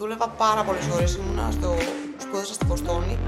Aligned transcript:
Δούλευα 0.00 0.28
πάρα 0.28 0.64
πολλές 0.64 0.88
ώρες, 0.94 1.14
ήμουνα 1.16 1.50
στο 1.50 1.74
σπούδασα 2.18 2.54
στη 2.54 2.66
Βοστόνη 2.66 3.18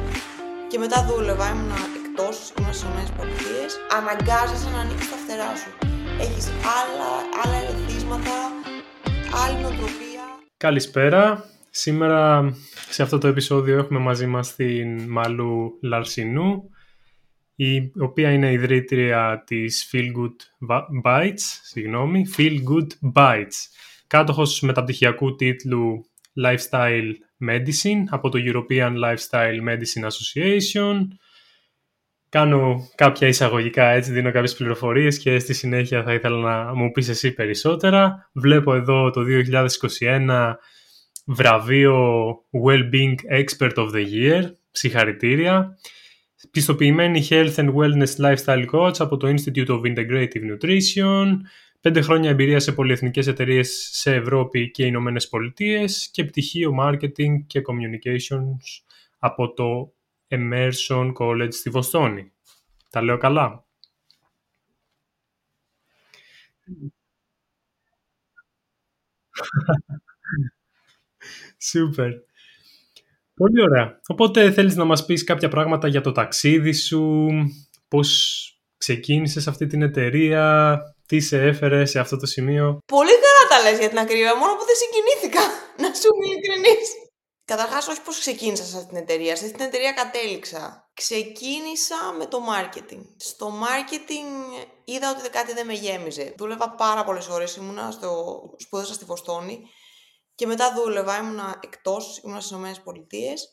και 0.71 0.79
μετά 0.79 1.07
δούλευα, 1.07 1.51
ήμουνα 1.51 1.75
εκτός, 2.01 2.53
ήμουνα 2.59 2.73
στις 2.73 3.17
Πολιτείες. 3.17 3.71
Αναγκάζεσαι 3.99 4.71
να 4.71 4.79
ανοίξεις 4.81 5.11
τα 5.11 5.17
φτερά 5.17 5.57
σου. 5.57 5.71
Έχεις 6.21 6.47
άλλα, 6.79 7.11
άλλα 7.43 7.57
ερεθίσματα, 7.63 8.35
άλλη 9.45 9.61
νοοτροπία. 9.63 10.25
Καλησπέρα. 10.57 11.45
Σήμερα 11.71 12.53
σε 12.89 13.03
αυτό 13.03 13.19
το 13.19 13.29
επεισόδιο 13.29 13.79
έχουμε 13.79 13.99
μαζί 13.99 14.27
μας 14.27 14.55
την 14.55 15.03
Μαλού 15.09 15.79
Λαρσινού, 15.83 16.71
η 17.55 17.93
οποία 18.01 18.33
είναι 18.33 18.53
ιδρύτρια 18.53 19.43
της 19.47 19.91
Feel 19.93 20.09
Good 20.19 20.69
Bites, 21.05 21.45
συγγνώμη, 21.63 22.27
Feel 22.37 22.57
Good 22.71 23.13
Bites, 23.15 23.59
κάτοχος 24.07 24.61
μεταπτυχιακού 24.61 25.35
τίτλου 25.35 26.07
Lifestyle 26.45 27.13
Medicine 27.51 28.05
από 28.09 28.29
το 28.29 28.39
European 28.45 28.93
Lifestyle 29.05 29.61
Medicine 29.69 30.07
Association. 30.07 31.07
Κάνω 32.29 32.89
κάποια 32.95 33.29
εισαγωγικά 33.29 33.85
έτσι, 33.87 34.13
δίνω 34.13 34.31
κάποιες 34.33 34.55
πληροφορίες 34.55 35.19
και 35.19 35.39
στη 35.39 35.55
συνέχεια 35.55 36.03
θα 36.03 36.13
ήθελα 36.13 36.37
να 36.37 36.75
μου 36.75 36.91
πεις 36.91 37.09
εσύ 37.09 37.33
περισσότερα. 37.33 38.31
Βλέπω 38.33 38.75
εδώ 38.75 39.11
το 39.11 39.23
2021 40.01 40.55
βραβείο 41.27 42.35
Wellbeing 42.67 43.15
Expert 43.41 43.75
of 43.75 43.91
the 43.91 44.07
Year, 44.13 44.43
συγχαρητήρια. 44.71 45.77
Πιστοποιημένη 46.51 47.27
Health 47.31 47.55
and 47.55 47.75
Wellness 47.75 48.17
Lifestyle 48.17 48.67
Coach 48.73 48.95
από 48.99 49.17
το 49.17 49.29
Institute 49.29 49.69
of 49.69 49.81
Integrative 49.81 50.43
Nutrition, 50.51 51.37
Πέντε 51.83 52.01
χρόνια 52.01 52.31
εμπειρία 52.31 52.61
σε 52.61 52.73
πολυεθνικές 52.73 53.27
εταιρείες 53.27 53.89
σε 53.93 54.15
Ευρώπη 54.15 54.71
και 54.71 54.87
Ηνωμένες 54.87 55.29
Πολιτείες 55.29 56.09
και 56.13 56.25
πτυχίο 56.25 56.77
Marketing 56.81 57.45
και 57.47 57.63
Communications 57.67 58.83
από 59.19 59.53
το 59.53 59.95
Emerson 60.29 61.13
College 61.19 61.53
στη 61.53 61.71
Βοστόνη. 61.71 62.33
Τα 62.91 63.03
λέω 63.03 63.17
καλά; 63.17 63.67
Σούπερ. 71.59 72.13
Πολύ 73.35 73.63
ωραία. 73.63 74.01
Οπότε 74.07 74.53
θέλεις 74.53 74.77
να 74.77 74.85
μας 74.85 75.05
πεις 75.05 75.25
κάποια 75.25 75.49
πράγματα 75.49 75.89
για 75.89 76.01
το 76.01 76.13
ταξίδι 76.13 76.73
σου, 76.73 77.29
πώς 77.89 78.47
ξεκίνησες 78.77 79.49
αυτή 79.49 79.67
την 79.67 79.83
εταιρεία, 79.83 80.81
τι 81.13 81.21
σε 81.21 81.37
έφερε 81.37 81.85
σε 81.85 81.99
αυτό 81.99 82.17
το 82.17 82.27
σημείο. 82.27 82.79
Πολύ 82.87 83.15
καλά 83.25 83.43
τα 83.49 83.71
λες 83.71 83.79
για 83.79 83.89
την 83.89 83.99
ακρίβεια, 83.99 84.37
μόνο 84.37 84.53
που 84.57 84.65
δεν 84.65 84.77
συγκινήθηκα, 84.83 85.43
να 85.83 85.95
σου 85.95 86.09
είμαι 86.15 86.27
ειλικρινής. 86.27 86.89
Καταρχάς, 87.45 87.89
όχι 87.89 88.01
πώ 88.01 88.13
ξεκίνησα 88.13 88.65
σε 88.65 88.77
αυτή 88.77 88.89
την 88.89 88.97
εταιρεία. 88.97 89.37
Σε 89.37 89.45
αυτή 89.45 89.57
την 89.57 89.67
εταιρεία 89.67 89.93
κατέληξα. 89.93 90.91
Ξεκίνησα 90.95 91.97
με 92.19 92.27
το 92.27 92.39
marketing. 92.53 93.03
Στο 93.17 93.53
marketing 93.65 94.29
είδα 94.85 95.11
ότι 95.11 95.31
κάτι 95.31 95.53
δεν 95.53 95.67
με 95.67 95.73
γέμιζε. 95.73 96.35
Δούλευα 96.39 96.71
πάρα 96.71 97.05
πολλές 97.05 97.29
ώρες. 97.29 97.57
Ήμουνα 97.57 97.91
στο. 97.91 98.11
σπούδασα 98.57 98.95
στη 98.95 99.05
Βοστόνη 99.05 99.63
και 100.35 100.47
μετά 100.47 100.75
δούλευα. 100.75 101.19
Ήμουνα 101.19 101.59
εκτός, 101.63 102.21
ήμουνα 102.25 102.41
στις 102.41 102.57
ΗΠΑ 102.57 102.93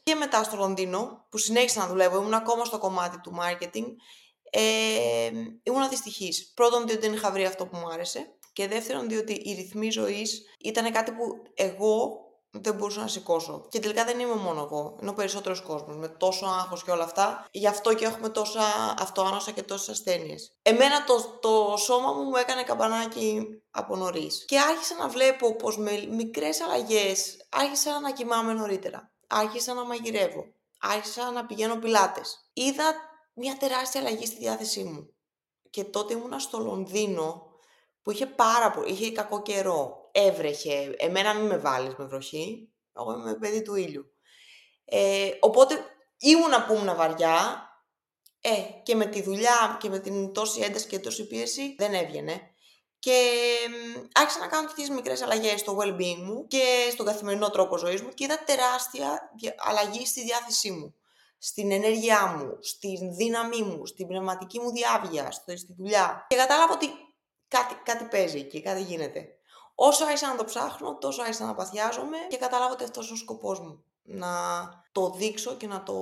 και 0.04 0.16
μετά 0.16 0.44
στο 0.44 0.56
Λονδίνο 0.58 1.26
που 1.30 1.38
συνέχισα 1.38 1.80
να 1.80 1.88
δουλεύω. 1.88 2.18
Ήμουν 2.18 2.34
ακόμα 2.34 2.66
στο 2.66 2.78
κομμάτι 2.78 3.20
του 3.22 3.34
marketing 3.40 3.88
ε, 4.50 5.32
ήμουν 5.64 5.90
δυστυχής. 5.90 6.52
Πρώτον, 6.54 6.88
διότι 6.88 7.02
δεν 7.02 7.14
είχα 7.14 7.32
βρει 7.32 7.46
αυτό 7.46 7.66
που 7.66 7.78
μου 7.78 7.88
άρεσε. 7.88 8.34
Και 8.54 8.68
δεύτερον, 8.68 9.10
διότι 9.10 9.34
η 9.34 9.54
ρυθμή 9.54 9.92
ζωής 9.92 10.42
ήταν 10.60 10.92
κάτι 10.92 11.12
που 11.12 11.24
εγώ 11.54 12.24
δεν 12.52 12.76
μπορούσα 12.76 13.00
να 13.00 13.08
σηκώσω. 13.08 13.66
Και 13.70 13.80
τελικά 13.80 14.06
δεν 14.06 14.20
είμαι 14.20 14.36
μόνο 14.36 14.62
εγώ. 14.62 14.98
Είναι 15.02 15.10
ο 15.10 15.14
περισσότερος 15.14 15.62
κόσμος. 15.62 15.96
Με 15.96 16.08
τόσο 16.08 16.46
άγχος 16.46 16.84
και 16.84 16.92
όλα 16.92 17.04
αυτά. 17.04 17.46
Γι' 17.52 17.68
αυτό 17.68 17.94
και 17.94 18.06
έχουμε 18.06 18.30
τόσα 18.30 18.96
αυτοάνωσα 19.00 19.52
και 19.52 19.64
τόσες 19.64 19.90
ασθένειες. 19.90 20.56
Εμένα 20.62 21.04
το, 21.04 21.38
το 21.42 21.78
σώμα 21.78 22.14
μου 22.14 22.24
μου 22.24 22.36
έκανε 22.36 22.64
καμπανάκι 22.64 23.46
από 23.72 23.96
νωρίς. 23.96 24.46
Και 24.46 24.60
άρχισα 24.60 24.96
να 24.96 25.08
βλέπω 25.08 25.56
πως 25.56 25.78
με 25.78 26.08
μικρές 26.10 26.62
αλλαγές 26.62 27.48
άρχισα 27.50 28.00
να 28.00 28.12
κοιμάμαι 28.12 28.54
νωρίτερα. 28.54 29.12
Άρχισα 29.28 29.74
να 29.74 29.86
μαγειρεύω. 29.86 30.46
Άρχισα 30.80 31.32
να 31.32 31.46
πηγαίνω 31.46 31.76
πιλάτες. 31.76 32.50
Είδα 32.54 32.94
μια 33.40 33.58
τεράστια 33.58 34.02
αλλαγή 34.02 34.26
στη 34.26 34.38
διάθεσή 34.38 34.84
μου. 34.84 35.14
Και 35.70 35.84
τότε 35.84 36.14
ήμουνα 36.14 36.40
στο 36.40 36.58
Λονδίνο 36.58 37.48
που 38.02 38.12
είχε 38.12 38.26
πάρα 38.26 38.72
πολύ, 38.72 38.92
είχε 38.92 39.12
κακό 39.12 39.42
καιρό, 39.42 40.10
έβρεχε, 40.12 40.96
εμένα 40.98 41.34
μην 41.34 41.46
με 41.46 41.58
βάλεις 41.58 41.94
με 41.98 42.06
βροχή, 42.06 42.70
εγώ 42.96 43.14
είμαι 43.14 43.36
παιδί 43.36 43.62
του 43.62 43.76
ήλιου. 43.76 44.06
Ε, 44.86 45.30
οπότε 45.40 45.86
ήμουνα 46.18 46.66
που 46.66 46.74
ήμουνα 46.74 46.96
βαριά, 46.96 47.64
ε, 48.42 48.82
και 48.84 48.96
με 48.96 49.06
τη 49.06 49.22
δουλειά 49.22 49.78
και 49.80 49.90
με 49.90 50.00
την 50.00 50.34
τόση 50.34 50.62
ένταση 50.62 50.88
και 50.88 51.00
τόση 51.00 51.28
πίεση 51.28 51.76
δεν 51.78 51.94
έβγαινε. 51.94 52.42
Και 53.00 53.32
άρχισα 54.14 54.40
να 54.40 54.48
κάνω 54.48 54.68
τέτοιες 54.68 54.90
μικρές 54.90 55.22
αλλαγές 55.22 55.60
στο 55.60 55.78
well-being 55.82 56.22
μου 56.24 56.48
και 56.48 56.88
στον 56.92 57.06
καθημερινό 57.06 57.50
τρόπο 57.50 57.78
ζωής 57.78 58.02
μου 58.02 58.10
και 58.10 58.24
είδα 58.24 58.44
τεράστια 58.44 59.32
αλλαγή 59.58 60.06
στη 60.06 60.24
διάθεσή 60.24 60.72
μου 60.72 60.99
στην 61.40 61.72
ενέργειά 61.72 62.36
μου, 62.38 62.58
στην 62.62 63.16
δύναμή 63.16 63.62
μου, 63.62 63.86
στην 63.86 64.08
πνευματική 64.08 64.60
μου 64.60 64.72
διάβια, 64.72 65.32
στη 65.32 65.76
δουλειά. 65.78 66.26
Και 66.30 66.36
κατάλαβα 66.36 66.74
ότι 66.74 66.88
κάτι, 67.48 67.74
κάτι 67.84 68.04
παίζει 68.04 68.44
και 68.44 68.62
κάτι 68.62 68.82
γίνεται. 68.82 69.28
Όσο 69.76 70.04
άρχισα 70.06 70.28
να 70.28 70.36
το 70.36 70.44
ψάχνω, 70.44 70.98
τόσο 70.98 71.22
άρχισα 71.22 71.46
να 71.46 71.56
παθιάζομαι 71.56 72.18
και 72.30 72.38
κατάλαβα 72.38 72.74
ότι 72.74 72.84
αυτός 72.84 73.06
είναι 73.06 73.18
ο 73.18 73.20
σκοπός 73.20 73.60
μου. 73.60 73.84
Να 74.04 74.30
το 74.92 75.14
δείξω 75.18 75.56
και 75.56 75.68
να 75.68 75.84
το 75.84 75.96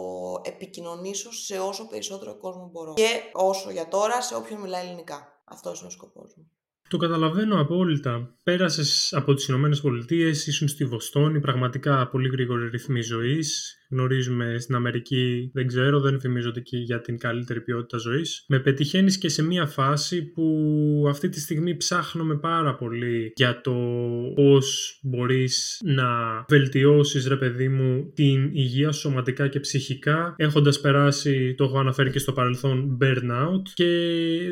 επικοινωνήσω 0.44 1.32
σε 1.32 1.60
όσο 1.60 1.88
περισσότερο 1.88 2.38
κόσμο 2.38 2.70
μπορώ. 2.72 2.94
Και 2.94 3.22
όσο 3.34 3.72
για 3.72 3.88
τώρα, 3.88 4.22
σε 4.22 4.36
όποιον 4.36 4.62
μιλάει 4.62 4.86
ελληνικά. 4.86 5.42
Αυτός 5.46 5.80
είναι 5.80 5.88
ο 5.88 5.92
σκοπός 5.92 6.34
μου. 6.38 6.52
Το 6.90 6.98
καταλαβαίνω 6.98 7.62
απόλυτα. 7.62 8.36
Πέρασες 8.44 9.14
από 9.14 9.34
τις 9.34 9.48
Ηνωμένες 9.48 9.82
Πολιτείες, 9.82 10.48
ήσουν 10.48 10.68
στη 10.68 10.86
Βοστόνη, 10.86 11.40
πραγματικά 11.40 12.08
πολύ 12.08 12.30
γρήγορη 12.30 12.70
ρυθμή 12.70 13.02
ζωής 13.02 13.78
γνωρίζουμε 13.90 14.56
στην 14.60 14.76
Αμερική, 14.76 15.50
δεν 15.54 15.68
ξέρω, 15.68 16.00
δεν 16.00 16.20
φημίζονται 16.20 16.60
εκεί 16.60 16.78
για 16.78 17.02
την 17.02 17.18
καλύτερη 17.18 17.62
ποιότητα 17.62 17.98
ζωής. 17.98 18.46
Με 18.48 18.60
πετυχαίνεις 18.60 19.18
και 19.18 19.30
σε 19.30 19.44
μια 19.44 19.66
φάση 19.66 20.32
που 20.32 21.06
αυτή 21.10 21.30
τη 21.30 21.40
στιγμή 21.40 21.78
ψάχνουμε 21.78 22.38
πάρα 22.38 22.76
πολύ 22.76 23.32
για 23.36 23.62
το 23.62 23.76
πώς 24.36 25.00
μπορείς 25.04 25.82
να 25.84 26.06
βελτιώσεις, 26.48 27.28
ρε 27.28 27.36
παιδί 27.36 27.70
μου, 27.70 28.12
την 28.14 28.50
υγεία 28.54 28.92
σου 28.92 29.00
σωματικά 29.00 29.48
και 29.48 29.60
ψυχικά, 29.60 30.34
έχοντας 30.38 30.82
περάσει, 30.82 31.54
το 31.56 31.64
έχω 31.64 31.80
αναφέρει 31.80 32.12
και 32.12 32.20
στο 32.20 32.34
παρελθόν, 32.34 32.98
burnout 33.02 33.62
και 33.74 33.86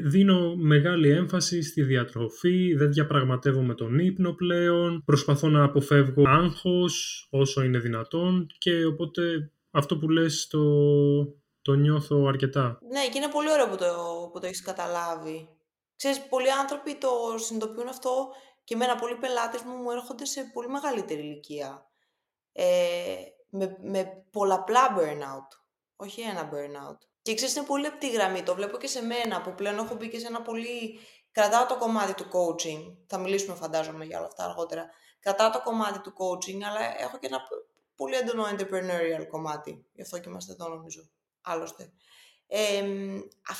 δίνω 0.03 0.55
μεγάλη 0.55 1.09
έμφαση 1.09 1.61
στη 1.63 1.83
διατροφή, 1.83 2.73
δεν 2.73 2.91
διαπραγματεύομαι 2.91 3.73
τον 3.75 3.99
ύπνο 3.99 4.33
πλέον, 4.33 5.01
προσπαθώ 5.05 5.49
να 5.49 5.63
αποφεύγω 5.63 6.23
άγχος 6.27 7.27
όσο 7.29 7.63
είναι 7.63 7.79
δυνατόν 7.79 8.47
και 8.57 8.85
οπότε 8.85 9.24
αυτό 9.71 9.97
που 9.97 10.09
λες 10.09 10.47
το, 10.47 10.59
το 11.61 11.73
νιώθω 11.73 12.25
αρκετά. 12.27 12.77
Ναι, 12.91 13.07
και 13.07 13.17
είναι 13.17 13.29
πολύ 13.29 13.51
ωραίο 13.51 13.69
που 13.69 13.75
το, 13.75 13.85
που 14.33 14.39
το 14.39 14.45
έχεις 14.45 14.61
καταλάβει. 14.61 15.49
Ξέρεις, 15.95 16.27
πολλοί 16.27 16.51
άνθρωποι 16.51 16.95
το 16.95 17.09
συνειδητοποιούν 17.37 17.87
αυτό 17.87 18.27
και 18.63 18.73
εμένα 18.73 18.95
πολλοί 18.95 19.15
πελάτες 19.15 19.61
μου 19.61 19.75
μου 19.75 19.91
έρχονται 19.91 20.25
σε 20.25 20.49
πολύ 20.53 20.67
μεγαλύτερη 20.67 21.21
ηλικία. 21.21 21.89
Ε, 22.51 23.15
με, 23.49 23.77
με 23.81 24.25
πολλαπλά 24.31 24.95
burnout, 24.97 25.59
όχι 25.95 26.21
ένα 26.21 26.49
burnout. 26.49 26.97
Και 27.21 27.33
ξέρεις, 27.33 27.55
είναι 27.55 27.65
πολύ 27.65 27.81
λεπτή 27.81 28.09
γραμμή, 28.09 28.43
το 28.43 28.55
βλέπω 28.55 28.77
και 28.77 28.87
σε 28.87 29.05
μένα 29.05 29.41
που 29.41 29.55
πλέον 29.55 29.77
έχω 29.77 29.95
μπει 29.95 30.09
και 30.09 30.19
σε 30.19 30.27
ένα 30.27 30.41
πολύ... 30.41 30.99
Κρατάω 31.31 31.65
το 31.65 31.77
κομμάτι 31.77 32.13
του 32.13 32.23
coaching, 32.23 32.95
θα 33.07 33.17
μιλήσουμε 33.17 33.55
φαντάζομαι 33.55 34.05
για 34.05 34.17
όλα 34.17 34.27
αυτά 34.27 34.45
αργότερα. 34.45 34.89
Κρατάω 35.19 35.49
το 35.49 35.61
κομμάτι 35.61 35.99
του 35.99 36.13
coaching, 36.17 36.61
αλλά 36.69 37.01
έχω 37.01 37.17
και 37.17 37.27
ένα 37.27 37.39
πολύ 37.95 38.15
έντονο 38.15 38.43
entrepreneurial 38.43 39.27
κομμάτι. 39.27 39.85
Γι' 39.93 40.01
αυτό 40.01 40.19
και 40.19 40.29
είμαστε 40.29 40.51
εδώ 40.51 40.67
νομίζω. 40.67 41.09
Άλλωστε. 41.41 41.91
Ε, 42.47 42.83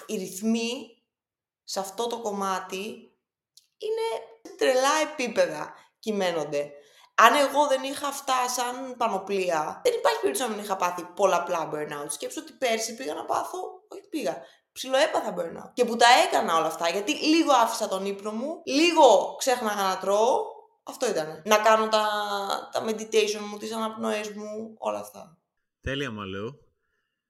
οι 0.06 0.16
ρυθμοί 0.18 1.04
σε 1.64 1.80
αυτό 1.80 2.08
το 2.08 2.22
κομμάτι 2.22 3.12
είναι 3.78 4.08
τρελά 4.58 4.94
επίπεδα 5.12 5.74
κυμαίνονται. 6.00 6.72
Αν 7.16 7.36
εγώ 7.36 7.68
δεν 7.68 7.84
είχα 7.84 8.08
αυτά 8.08 8.48
σαν 8.48 8.96
πανοπλία, 8.98 9.82
δεν 9.84 9.94
υπάρχει 9.94 10.20
περίπτωση 10.20 10.50
να 10.50 10.56
μην 10.56 10.64
είχα 10.64 10.76
πάθει 10.76 11.04
πολλαπλά 11.04 11.70
burnout. 11.74 12.06
Σκέψω 12.08 12.42
ότι 12.42 12.52
πέρσι 12.52 12.96
πήγα 12.96 13.14
να 13.14 13.26
πάθω, 13.26 13.58
όχι 13.88 14.08
πήγα, 14.10 14.42
ψιλοέπαθα 14.72 15.34
burnout. 15.38 15.72
Και 15.74 15.86
που 15.86 15.96
τα 15.96 16.08
έκανα 16.28 16.58
όλα 16.58 16.66
αυτά, 16.66 16.90
γιατί 16.90 17.12
λίγο 17.12 17.52
άφησα 17.54 17.88
τον 17.88 18.06
ύπνο 18.06 18.32
μου, 18.32 18.62
λίγο 18.66 19.36
ξέχναγα 19.38 19.84
να 19.84 19.98
τρώω, 19.98 20.55
αυτό 20.88 21.10
ήταν. 21.10 21.42
Να 21.46 21.58
κάνω 21.58 21.88
τα, 21.88 22.08
τα 22.72 22.86
meditation 22.86 23.42
μου, 23.50 23.58
τις 23.58 23.72
αναπνοές 23.72 24.30
μου, 24.30 24.76
όλα 24.78 25.00
αυτά. 25.00 25.38
Τέλεια, 25.82 26.12
Μαλού. 26.12 26.60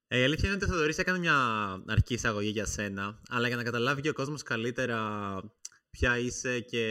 Ε, 0.07 0.19
η 0.19 0.23
αλήθεια 0.23 0.47
είναι 0.47 0.57
ότι 0.57 0.65
ο 0.65 0.67
Θοδωρής 0.67 0.97
έκανε 0.97 1.19
μια 1.19 1.37
αρχή 1.87 2.13
εισαγωγή 2.13 2.49
για 2.49 2.65
σένα, 2.65 3.21
αλλά 3.29 3.47
για 3.47 3.55
να 3.55 3.63
καταλάβει 3.63 4.01
και 4.01 4.09
ο 4.09 4.13
κόσμος 4.13 4.43
καλύτερα 4.43 4.99
ποια 5.89 6.17
είσαι 6.17 6.59
και 6.59 6.85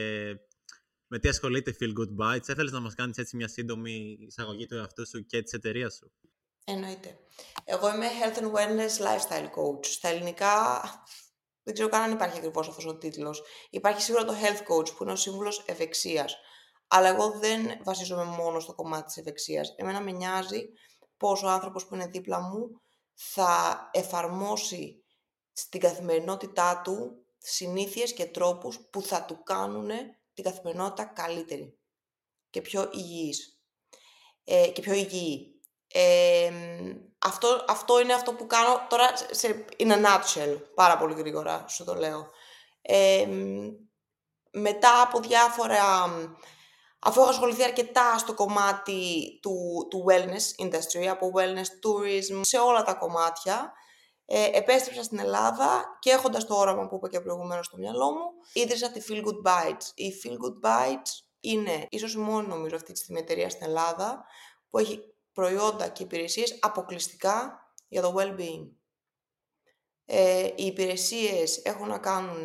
με 1.07 1.19
τι 1.19 1.29
ασχολείται 1.29 1.77
Feel 1.81 1.93
Good 1.99 2.25
Bites. 2.25 2.49
Έθελες 2.49 2.73
να 2.73 2.81
μας 2.81 2.95
κάνεις 2.95 3.17
έτσι 3.17 3.37
μια 3.37 3.49
σύντομη 3.49 4.17
εισαγωγή 4.21 4.67
του 4.67 4.75
εαυτού 4.75 5.07
σου 5.07 5.27
και 5.27 5.43
της 5.43 5.53
εταιρείας 5.53 5.95
σου; 5.95 6.13
Εννοείται. 6.65 7.19
Εγώ 7.65 7.95
είμαι 7.95 8.07
Health 8.07 8.39
and 8.39 8.53
Wellness 8.53 9.05
Lifestyle 9.07 9.47
Coach. 9.47 9.87
Στα 9.87 10.09
ελληνικά 10.09 10.83
δεν 11.63 11.75
ξέρω 11.75 11.89
καν 11.89 12.03
αν 12.03 12.13
υπάρχει 12.13 12.39
ακριβώς 12.39 12.69
αυτός 12.69 12.87
ο 12.87 12.97
τίτλος. 12.97 13.43
Υπάρχει 13.71 14.03
σίγουρα 14.03 14.25
το 14.25 14.35
Health 14.43 14.73
Coach 14.73 14.97
που 14.97 15.03
είναι 15.03 15.13
ο 15.13 15.17
σύμβουλος 15.17 15.65
ευεξίας. 15.67 16.37
Αλλά 16.97 17.09
εγώ 17.09 17.31
δεν 17.31 17.81
βασίζομαι 17.83 18.25
μόνο 18.25 18.61
στο 18.61 18.75
κομμάτι 18.75 19.05
της 19.05 19.17
ευεξίας. 19.17 19.75
Εμένα 19.77 20.01
με 20.01 20.11
νοιάζει 20.11 20.69
πώς 21.17 21.43
ο 21.43 21.49
άνθρωπος 21.49 21.87
που 21.87 21.95
είναι 21.95 22.07
δίπλα 22.07 22.41
μου 22.41 22.81
θα 23.15 23.89
εφαρμόσει 23.93 25.05
στην 25.53 25.81
καθημερινότητά 25.81 26.81
του 26.85 27.27
συνήθειες 27.39 28.13
και 28.13 28.27
τρόπους 28.27 28.81
που 28.91 29.03
θα 29.03 29.25
του 29.25 29.43
κάνουν 29.43 29.91
την 30.35 30.45
καθημερινότητα 30.45 31.05
καλύτερη 31.05 31.79
και 32.51 32.61
πιο 32.61 32.91
υγιής 32.93 33.61
ε, 34.45 34.69
και 34.69 34.81
πιο 34.81 34.93
υγιή. 34.93 35.61
Ε, 35.89 36.51
αυτό, 37.19 37.65
αυτό 37.69 38.01
είναι 38.01 38.15
αυτό 38.15 38.35
που 38.35 38.47
κάνω 38.47 38.87
τώρα 38.89 39.11
σε, 39.31 39.65
in 39.79 39.93
a 39.93 40.05
nutshell, 40.05 40.59
πάρα 40.75 40.99
πολύ 40.99 41.15
γρήγορα 41.15 41.65
σου 41.69 41.85
το 41.85 41.95
λέω. 41.95 42.31
Ε, 42.83 43.27
μετά 44.51 45.03
από 45.03 45.21
διάφορα, 45.21 46.07
αφού 47.05 47.21
έχω 47.21 47.31
ασχοληθεί 47.31 47.63
αρκετά 47.63 48.19
στο 48.19 48.35
κομμάτι 48.35 49.39
του, 49.43 49.87
του 49.91 50.05
wellness 50.09 50.65
industry, 50.65 51.07
από 51.11 51.33
wellness 51.35 51.69
tourism, 51.87 52.41
σε 52.43 52.59
όλα 52.59 52.83
τα 52.83 52.95
κομμάτια, 52.95 53.73
ε, 54.27 54.51
επέστρεψα 54.53 55.03
στην 55.03 55.19
Ελλάδα 55.19 55.99
και 55.99 56.11
έχοντας 56.11 56.47
το 56.47 56.55
όραμα 56.55 56.89
που 56.89 56.97
είπα 56.97 57.09
και 57.09 57.21
προηγουμένως 57.21 57.67
στο 57.67 57.77
μυαλό 57.77 58.13
μου, 58.13 58.31
ίδρυσα 58.53 58.91
τη 58.91 59.01
Feel 59.09 59.23
Good 59.25 59.51
Bites. 59.51 59.87
Η 59.95 60.13
Feel 60.23 60.33
Good 60.33 60.69
Bites 60.69 61.11
είναι 61.41 61.87
ίσως 61.91 62.15
η 62.15 62.19
μόνη 62.19 62.47
νομίζω 62.47 62.77
αυτή 62.77 62.93
τη 62.93 62.99
στιγμή 62.99 63.21
εταιρεία 63.21 63.51
στην 63.51 63.67
Ελλάδα 63.67 64.25
που 64.71 64.79
έχει 64.79 65.01
προϊόντα 65.33 65.89
και 65.89 66.03
υπηρεσίες 66.03 66.59
αποκλειστικά 66.61 67.59
για 67.89 68.03
το 68.03 68.15
well-being. 68.19 68.69
Ε, 70.05 70.47
οι 70.57 70.67
υπηρεσίες 70.67 71.59
έχουν 71.65 71.89
να 71.89 71.99
κάνουν 71.99 72.45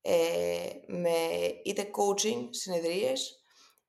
ε, 0.00 0.70
με 0.86 1.16
είτε 1.64 1.90
coaching, 1.90 2.46
συνεδρίες, 2.50 3.40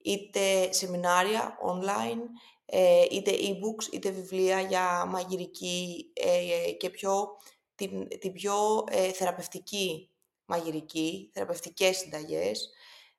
είτε 0.08 0.72
σεμινάρια 0.72 1.58
online, 1.66 2.22
ε, 2.66 3.06
είτε 3.12 3.32
e-books, 3.32 3.94
είτε 3.94 4.10
βιβλία 4.10 4.62
για 4.62 5.06
μαγειρική 5.06 6.12
ε, 6.14 6.72
και 6.72 6.90
πιο, 6.90 7.28
την, 7.76 8.08
την 8.20 8.32
πιο 8.34 8.84
ε, 8.90 9.12
θεραπευτική 9.12 10.12
μαγειρική, 10.46 11.32
θεραπευτικές 11.34 11.98
συνταγές, 11.98 12.70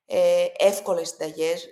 ε, 0.05 0.45
εύκολες 0.57 1.09
συνταγές 1.09 1.67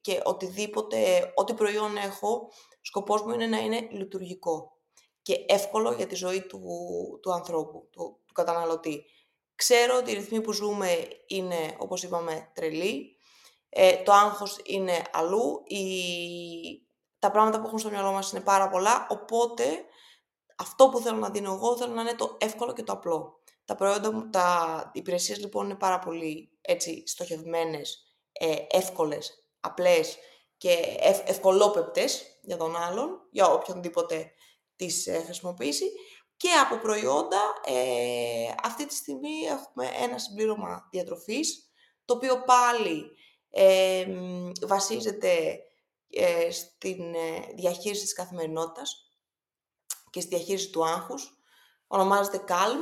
και 0.00 0.20
οτιδήποτε, 0.24 1.32
ό,τι 1.34 1.54
προϊόν 1.54 1.96
έχω, 1.96 2.52
σκοπός 2.80 3.22
μου 3.22 3.32
είναι 3.32 3.46
να 3.46 3.58
είναι 3.58 3.88
λειτουργικό 3.90 4.76
και 5.22 5.44
εύκολο 5.48 5.92
για 5.92 6.06
τη 6.06 6.14
ζωή 6.14 6.40
του, 6.40 6.60
του 7.22 7.32
ανθρώπου, 7.32 7.88
του, 7.90 8.20
του 8.26 8.32
καταναλωτή. 8.32 9.04
Ξέρω 9.54 9.96
ότι 9.96 10.10
οι 10.10 10.14
ρυθμοί 10.14 10.40
που 10.40 10.52
ζούμε 10.52 11.08
είναι, 11.26 11.76
όπως 11.78 12.02
είπαμε, 12.02 12.50
τρελοί, 12.54 13.16
ε, 13.74 13.96
το 13.96 14.12
άγχος 14.12 14.60
είναι 14.64 15.02
αλλού, 15.12 15.62
η... 15.66 15.84
τα 17.18 17.30
πράγματα 17.30 17.60
που 17.60 17.66
έχουν 17.66 17.78
στο 17.78 17.90
μυαλό 17.90 18.12
μας 18.12 18.32
είναι 18.32 18.40
πάρα 18.40 18.68
πολλά, 18.68 19.06
οπότε 19.10 19.84
αυτό 20.58 20.88
που 20.88 20.98
θέλω 20.98 21.18
να 21.18 21.30
δίνω 21.30 21.52
εγώ 21.52 21.76
θέλω 21.76 21.94
να 21.94 22.00
είναι 22.00 22.14
το 22.14 22.36
εύκολο 22.40 22.72
και 22.72 22.82
το 22.82 22.92
απλό. 22.92 23.40
Τα 23.64 23.74
προϊόντα 23.74 24.12
μου, 24.12 24.30
τα 24.30 24.90
υπηρεσίες 24.94 25.38
λοιπόν 25.38 25.64
είναι 25.64 25.74
πάρα 25.74 25.98
πολύ 25.98 26.58
έτσι 26.60 27.02
στοχευμένες, 27.06 28.16
ε, 28.32 28.56
εύκολες, 28.70 29.46
απλές 29.60 30.18
και 30.56 30.96
ευ, 30.98 31.20
ευκολόπεπτες 31.24 32.38
για 32.42 32.56
τον 32.56 32.76
άλλον, 32.76 33.20
για 33.30 33.46
οποιονδήποτε 33.46 34.32
τις 34.76 35.06
ε, 35.06 35.22
χρησιμοποιήσει. 35.24 35.92
Και 36.36 36.48
από 36.50 36.76
προϊόντα, 36.76 37.40
ε, 37.64 38.54
αυτή 38.62 38.86
τη 38.86 38.94
στιγμή 38.94 39.40
έχουμε 39.40 39.90
ένα 40.02 40.18
συμπλήρωμα 40.18 40.88
διατροφής, 40.90 41.72
το 42.04 42.14
οποίο 42.14 42.42
πάλι 42.42 43.10
βασίζεται 44.66 45.62
ε, 46.14 46.50
στην 46.50 47.14
ε, 47.14 47.52
διαχείριση 47.54 48.02
της 48.02 48.12
καθημερινότητας 48.12 49.10
και 50.10 50.20
στη 50.20 50.36
διαχείριση 50.36 50.70
του 50.70 50.86
άγχους. 50.86 51.36
Ονομάζεται 51.86 52.44
Calm, 52.48 52.80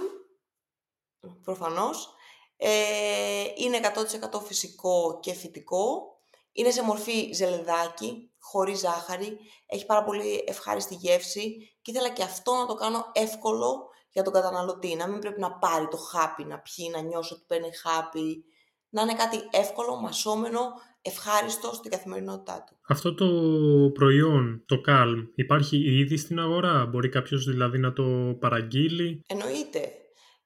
προφανώς. 1.42 2.14
Ε, 2.56 3.44
είναι 3.56 3.80
100% 4.32 4.42
φυσικό 4.42 5.18
και 5.22 5.32
φυτικό. 5.32 6.14
Είναι 6.52 6.70
σε 6.70 6.82
μορφή 6.82 7.32
ζελεδάκι, 7.32 8.32
χωρίς 8.38 8.78
ζάχαρη. 8.78 9.38
Έχει 9.66 9.86
πάρα 9.86 10.04
πολύ 10.04 10.44
ευχάριστη 10.46 10.94
γεύση 10.94 11.76
και 11.82 11.90
ήθελα 11.90 12.10
και 12.10 12.22
αυτό 12.22 12.54
να 12.54 12.66
το 12.66 12.74
κάνω 12.74 13.10
εύκολο 13.12 13.88
για 14.10 14.22
τον 14.22 14.32
καταναλωτή. 14.32 14.94
Να 14.94 15.08
μην 15.08 15.18
πρέπει 15.18 15.40
να 15.40 15.52
πάρει 15.52 15.88
το 15.88 15.96
χάπι, 15.96 16.44
να 16.44 16.58
πιει, 16.58 16.90
να 16.92 17.00
νιώσει 17.00 17.32
ότι 17.32 17.44
παίρνει 17.46 17.76
χάπι 17.76 18.44
να 18.90 19.02
είναι 19.02 19.14
κάτι 19.14 19.36
εύκολο, 19.50 19.96
μασόμενο, 19.96 20.60
ευχάριστο 21.02 21.72
στην 21.74 21.90
καθημερινότητά 21.90 22.64
του. 22.66 22.76
Αυτό 22.88 23.14
το 23.14 23.26
προϊόν, 23.94 24.62
το 24.66 24.80
Calm, 24.88 25.28
υπάρχει 25.34 25.76
ήδη 25.76 26.16
στην 26.16 26.38
αγορά, 26.40 26.86
μπορεί 26.86 27.08
κάποιος 27.08 27.44
δηλαδή 27.44 27.78
να 27.78 27.92
το 27.92 28.36
παραγγείλει; 28.40 29.22
Εννοείται. 29.26 29.94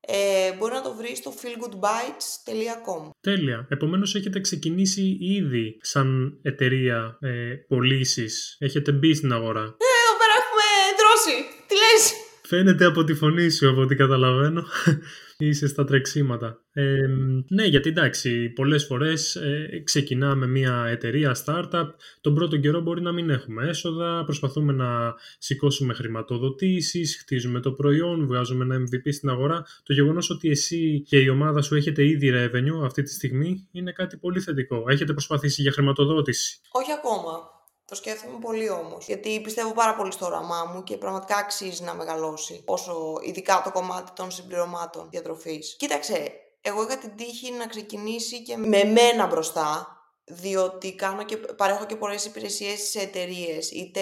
Ε, 0.07 0.53
μπορεί 0.57 0.73
να 0.73 0.83
το 0.83 0.95
βρεις 0.95 1.19
στο 1.19 1.35
feelgoodbites.com 1.41 3.11
Τέλεια. 3.21 3.67
Επομένως 3.71 4.15
έχετε 4.15 4.41
ξεκινήσει 4.41 5.19
ήδη 5.21 5.79
σαν 5.81 6.39
εταιρεία 6.43 7.19
ε, 7.21 7.55
πωλήσεις. 7.69 8.57
Έχετε 8.59 8.93
μπει 8.93 9.15
στην 9.15 9.33
αγορά. 9.33 9.61
Ε, 9.61 9.87
εδώ 10.03 10.15
πέρα 10.21 10.35
έχουμε 10.43 10.67
δρόσει. 11.01 11.37
Τι 11.67 11.75
λες; 11.75 12.13
Φαίνεται 12.47 12.85
από 12.85 13.05
τη 13.05 13.15
φωνή 13.15 13.51
σου, 13.51 13.71
από 13.71 13.81
ό,τι 13.81 13.95
καταλαβαίνω 13.95 14.65
είσαι 15.39 15.67
στα 15.67 15.85
τρεξίματα. 15.85 16.59
Ε, 16.73 17.07
ναι, 17.49 17.65
γιατί 17.65 17.89
εντάξει, 17.89 18.49
πολλές 18.49 18.85
φορές 18.85 19.37
ε, 19.37 19.83
ξεκινάμε 19.85 20.47
μια 20.47 20.87
εταιρεία, 20.89 21.37
startup, 21.45 21.87
τον 22.21 22.35
πρώτο 22.35 22.57
καιρό 22.57 22.81
μπορεί 22.81 23.03
να 23.03 23.13
μην 23.13 23.31
έχουμε 23.31 23.69
έσοδα, 23.69 24.25
προσπαθούμε 24.25 24.73
να 24.73 25.15
σηκώσουμε 25.39 25.95
χρηματοδοτήσεις, 25.95 27.17
χτίζουμε 27.21 27.61
το 27.61 27.73
προϊόν, 27.73 28.27
βγάζουμε 28.27 28.65
ένα 28.65 28.77
MVP 28.77 29.13
στην 29.13 29.29
αγορά. 29.29 29.67
Το 29.83 29.93
γεγονός 29.93 30.31
ότι 30.31 30.51
εσύ 30.51 31.03
και 31.07 31.19
η 31.19 31.29
ομάδα 31.29 31.63
σου 31.63 31.75
έχετε 31.75 32.07
ήδη 32.07 32.33
revenue 32.35 32.85
αυτή 32.85 33.03
τη 33.03 33.11
στιγμή 33.11 33.69
είναι 33.73 33.93
κάτι 33.93 34.17
πολύ 34.17 34.41
θετικό. 34.41 34.85
Έχετε 34.89 35.13
προσπαθήσει 35.13 35.63
για 35.63 35.73
χρηματοδότηση; 35.73 36.61
Όχι 36.71 36.93
ακόμα. 36.93 37.54
Το 37.87 37.95
σκέφτομαι 37.95 38.39
πολύ 38.39 38.71
όμως. 38.71 39.07
Γιατί 39.07 39.41
πιστεύω 39.41 39.73
πάρα 39.73 39.95
πολύ 39.95 40.13
στο 40.13 40.27
όραμά 40.27 40.65
μου 40.65 40.83
και 40.83 40.97
πραγματικά 40.97 41.37
αξίζει 41.37 41.83
να 41.83 41.95
μεγαλώσει. 41.95 42.63
Όσο 42.65 43.19
ειδικά 43.23 43.61
το 43.65 43.73
κομμάτι 43.73 44.13
των 44.13 44.31
συμπληρωμάτων 44.31 45.09
διατροφής. 45.11 45.75
Κοίταξε, 45.79 46.33
εγώ 46.61 46.83
είχα 46.83 46.99
την 46.99 47.17
τύχη 47.17 47.53
να 47.53 47.67
ξεκινήσει 47.67 48.43
και 48.43 48.57
με 48.57 48.85
μένα 48.85 49.27
μπροστά 49.27 49.94
διότι 50.27 50.95
κάνω 50.95 51.25
και, 51.25 51.37
παρέχω 51.37 51.87
και 51.87 51.97
πολλές 51.97 52.25
υπηρεσίες 52.25 52.81
σε 52.81 53.01
εταιρείες, 53.01 53.71
είτε 53.71 54.01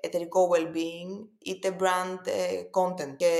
εταιρικό 0.00 0.50
well-being, 0.54 1.26
είτε 1.38 1.76
brand 1.80 2.26
ε, 2.26 2.62
content 2.70 3.16
και 3.16 3.30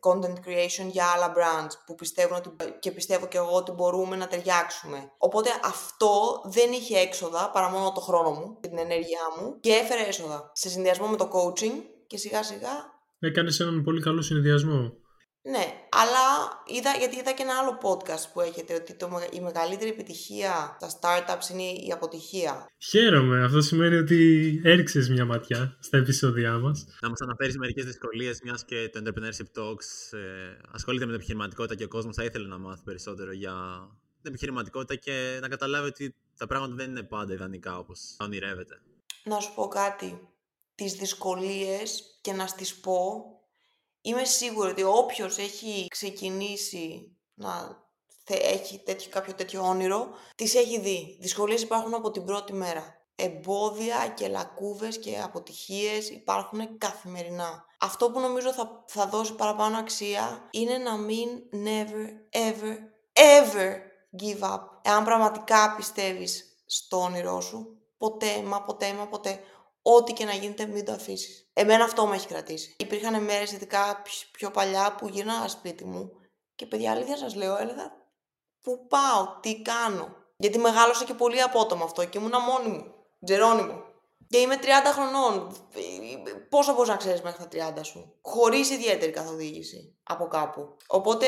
content 0.00 0.48
creation 0.48 0.86
για 0.90 1.04
άλλα 1.14 1.32
brands 1.36 1.72
που 1.86 1.94
πιστεύουν 1.94 2.36
ότι, 2.36 2.50
και 2.78 2.90
πιστεύω 2.90 3.26
και 3.26 3.36
εγώ 3.36 3.56
ότι 3.56 3.72
μπορούμε 3.72 4.16
να 4.16 4.26
ταιριάξουμε. 4.26 5.12
Οπότε 5.18 5.50
αυτό 5.64 6.42
δεν 6.44 6.72
είχε 6.72 6.98
έξοδα 6.98 7.50
παρά 7.52 7.70
μόνο 7.70 7.92
το 7.92 8.00
χρόνο 8.00 8.30
μου 8.30 8.58
και 8.60 8.68
την 8.68 8.78
ενέργειά 8.78 9.22
μου 9.38 9.56
και 9.60 9.72
έφερε 9.72 10.08
έσοδα 10.08 10.50
σε 10.54 10.68
συνδυασμό 10.68 11.06
με 11.06 11.16
το 11.16 11.30
coaching 11.32 11.82
και 12.06 12.16
σιγά 12.16 12.42
σιγά 12.42 12.92
Έκανες 13.18 13.60
έναν 13.60 13.82
πολύ 13.82 14.00
καλό 14.00 14.22
συνδυασμό. 14.22 14.92
Ναι, 15.46 15.64
αλλά 15.88 16.24
είδα, 16.66 16.90
γιατί 16.98 17.16
είδα 17.16 17.32
και 17.32 17.42
ένα 17.42 17.58
άλλο 17.58 17.78
podcast 17.82 18.24
που 18.32 18.40
έχετε 18.40 18.74
ότι 18.74 18.94
το, 18.94 19.08
η 19.30 19.40
μεγαλύτερη 19.40 19.90
επιτυχία 19.90 20.76
στα 20.80 20.88
startups 20.98 21.52
είναι 21.52 21.62
η 21.62 21.90
αποτυχία. 21.92 22.66
Χαίρομαι. 22.78 23.44
Αυτό 23.44 23.60
σημαίνει 23.60 23.96
ότι 23.96 24.60
έριξες 24.64 25.08
μια 25.08 25.24
ματιά 25.24 25.76
στα 25.80 25.96
επεισόδια 25.96 26.58
μας. 26.58 26.86
Να 27.00 27.08
μας 27.08 27.20
αναφέρεις 27.20 27.58
μερικές 27.58 27.84
δυσκολίες, 27.84 28.40
μιας 28.42 28.64
και 28.64 28.90
το 28.92 29.00
Entrepreneurship 29.02 29.60
Talks 29.60 30.16
ε, 30.18 30.56
ασχολείται 30.72 31.04
με 31.04 31.10
την 31.10 31.20
επιχειρηματικότητα 31.20 31.74
και 31.74 31.84
ο 31.84 31.88
κόσμος 31.88 32.16
θα 32.16 32.24
ήθελε 32.24 32.48
να 32.48 32.58
μάθει 32.58 32.82
περισσότερο 32.84 33.32
για 33.32 33.54
την 34.22 34.30
επιχειρηματικότητα 34.30 34.94
και 34.94 35.38
να 35.40 35.48
καταλάβει 35.48 35.88
ότι 35.88 36.14
τα 36.36 36.46
πράγματα 36.46 36.74
δεν 36.74 36.90
είναι 36.90 37.02
πάντα 37.02 37.32
ιδανικά 37.32 37.78
όπως 37.78 38.16
ονειρεύεται. 38.20 38.80
Να 39.24 39.40
σου 39.40 39.54
πω 39.54 39.68
κάτι. 39.68 40.28
Τις 40.74 40.92
δυσκολίες 40.92 42.18
και 42.20 42.32
να 42.32 42.46
στις 42.46 42.74
πω 42.74 43.24
είμαι 44.06 44.24
σίγουρη 44.24 44.70
ότι 44.70 44.82
όποιος 44.82 45.38
έχει 45.38 45.86
ξεκινήσει 45.88 47.16
να 47.34 47.82
έχει 48.26 48.78
τέτοιο, 48.78 49.10
κάποιο 49.10 49.34
τέτοιο 49.34 49.62
όνειρο, 49.68 50.08
τις 50.34 50.54
έχει 50.54 50.80
δει. 50.80 51.18
Δυσκολίες 51.20 51.62
υπάρχουν 51.62 51.94
από 51.94 52.10
την 52.10 52.24
πρώτη 52.24 52.52
μέρα. 52.52 53.02
Εμπόδια 53.16 54.08
και 54.16 54.28
λακκούβες 54.28 54.98
και 54.98 55.20
αποτυχίες 55.20 56.10
υπάρχουν 56.10 56.78
καθημερινά. 56.78 57.64
Αυτό 57.80 58.10
που 58.10 58.20
νομίζω 58.20 58.52
θα, 58.52 58.84
θα 58.86 59.06
δώσει 59.06 59.34
παραπάνω 59.34 59.78
αξία 59.78 60.48
είναι 60.50 60.78
να 60.78 60.96
μην 60.96 61.28
never, 61.52 62.36
ever, 62.36 62.76
ever 63.12 63.76
give 64.22 64.54
up. 64.54 64.60
Εάν 64.82 65.04
πραγματικά 65.04 65.74
πιστεύεις 65.76 66.44
στο 66.66 67.00
όνειρό 67.00 67.40
σου, 67.40 67.78
ποτέ, 67.98 68.42
μα 68.42 68.62
ποτέ, 68.62 68.92
μα 68.92 69.06
ποτέ, 69.06 69.40
ό,τι 69.86 70.12
και 70.12 70.24
να 70.24 70.32
γίνεται 70.32 70.66
μην 70.66 70.84
το 70.84 70.92
αφήσεις. 70.92 71.50
Εμένα 71.52 71.84
αυτό 71.84 72.06
με 72.06 72.14
έχει 72.14 72.26
κρατήσει. 72.26 72.74
Υπήρχαν 72.78 73.24
μέρες, 73.24 73.52
ειδικά 73.52 74.02
πιο 74.32 74.50
παλιά, 74.50 74.94
που 74.94 75.08
γύρναγα 75.08 75.48
σπίτι 75.48 75.84
μου 75.84 76.12
και 76.54 76.66
παιδιά 76.66 76.90
αλήθεια 76.90 77.16
σας 77.16 77.34
λέω, 77.34 77.56
έλεγα 77.56 77.92
πού 78.60 78.86
πάω, 78.86 79.38
τι 79.40 79.62
κάνω; 79.62 80.16
Γιατί 80.36 80.58
μεγάλωσα 80.58 81.04
και 81.04 81.14
πολύ 81.14 81.42
απότομα 81.42 81.84
αυτό 81.84 82.04
και 82.04 82.18
ήμουνα 82.18 82.40
μόνη 82.40 82.68
μου, 82.68 82.94
Τζερόνιμο. 83.24 83.82
Και 84.28 84.38
είμαι 84.38 84.56
30 84.62 84.66
χρονών. 84.96 85.52
Πόσο 86.48 86.72
μπορείς 86.74 86.90
να 86.90 86.96
ξέρεις 86.96 87.20
μέχρι 87.22 87.38
τα 87.38 87.48
30 87.78 87.84
σου, 87.84 88.14
χωρίς 88.20 88.70
ιδιαίτερη 88.70 89.12
καθοδήγηση 89.12 89.94
από 90.02 90.28
κάπου. 90.28 90.76
Οπότε 90.86 91.26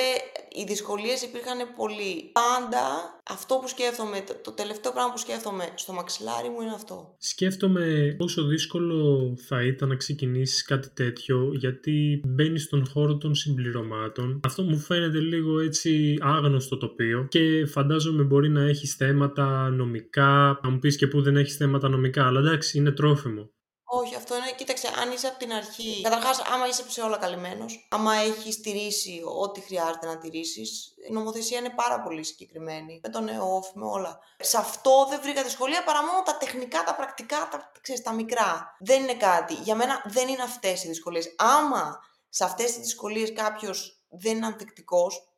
οι 0.53 0.65
δυσκολίες 0.67 1.23
υπήρχαν 1.23 1.59
πολύ. 1.77 2.31
Πάντα 2.33 2.85
αυτό 3.31 3.55
που 3.55 3.69
σκέφτομαι, 3.69 4.25
το 4.43 4.53
τελευταίο 4.53 4.93
πράγμα 4.93 5.13
που 5.13 5.19
σκέφτομαι 5.19 5.65
στο 5.75 5.93
μαξιλάρι 5.93 6.49
μου 6.49 6.61
είναι 6.61 6.75
αυτό. 6.75 7.15
Σκέφτομαι 7.19 8.15
πόσο 8.19 8.43
δύσκολο 8.45 9.35
θα 9.49 9.63
ήταν 9.63 9.89
να 9.89 9.97
ξεκινήσεις 9.97 10.65
κάτι 10.65 10.91
τέτοιο, 10.91 11.51
γιατί 11.55 12.21
μπαίνεις 12.25 12.63
στον 12.63 12.89
χώρο 12.89 13.17
των 13.17 13.35
συμπληρωμάτων. 13.35 14.41
Αυτό 14.45 14.63
μου 14.63 14.79
φαίνεται 14.79 15.19
λίγο 15.19 15.61
έτσι 15.61 16.19
άγνωστο 16.21 16.77
τοπίο 16.77 17.27
και 17.29 17.67
φαντάζομαι 17.67 18.23
μπορεί 18.23 18.49
να 18.49 18.63
έχεις 18.63 18.95
θέματα 18.95 19.71
νομικά. 19.71 20.61
Να 20.63 20.71
μου 20.71 20.79
πεις 20.79 20.97
και 20.97 21.07
που 21.07 21.23
δεν 21.23 21.37
έχεις 21.37 21.57
θέματα 21.57 21.89
νομικά, 21.89 22.27
αλλά 22.27 22.41
εντάξει, 22.41 22.79
είναι 22.87 22.97
τρόφιμο. 22.97 23.51
Όχι, 23.89 24.15
αυτό 24.15 24.37
είναι. 24.37 24.53
Κοίταξε, 24.57 24.89
αν 25.01 25.11
είσαι 25.11 25.27
από 25.27 25.39
την 25.39 25.53
αρχή. 25.53 26.01
Καταρχάς, 26.03 26.41
άμα 26.41 26.67
είσαι 26.67 26.91
σε 26.91 27.01
όλα 27.01 27.17
καλυμμένος, 27.17 27.87
άμα 27.91 28.15
έχει 28.15 28.61
τηρήσει 28.61 29.23
ό,τι 29.41 29.61
χρειάζεται 29.61 30.07
να 30.07 30.19
τηρήσεις, 30.19 30.95
η 31.09 31.13
νομοθεσία 31.13 31.59
είναι 31.59 31.71
πάρα 31.71 32.03
πολύ 32.03 32.25
συγκεκριμένη. 32.25 33.01
Με 33.03 33.09
τον 33.09 33.29
ΕΟΦ, 33.29 33.67
με 33.75 33.85
όλα. 33.85 34.19
Σε 34.39 34.57
αυτό 34.57 35.07
δεν 35.11 35.21
βρήκα 35.23 35.43
δυσκολία 35.43 35.85
παρά 35.85 36.05
μόνο 36.05 36.23
τα 36.23 36.37
τεχνικά, 36.37 36.83
τα 36.83 36.95
πρακτικά, 36.95 37.49
τα, 37.51 37.73
ξέρεις, 37.81 38.03
τα 38.03 38.13
μικρά. 38.13 38.77
Δεν 38.79 39.03
είναι 39.03 39.15
κάτι. 39.15 39.55
Για 39.55 39.75
μένα 39.75 40.03
δεν 40.07 40.29
είναι 40.29 40.43
αυτές 40.43 40.85
οι 40.85 40.89
δυσκολίες. 40.89 41.35
Άμα 41.37 41.99
σε 42.29 42.45
αυτές 42.45 42.67
τις 42.67 42.81
δυσκολίες 42.81 43.33
κάποιος 43.33 44.05
δεν 44.09 44.37
είναι 44.37 44.47
ανθεκτικός, 44.47 45.29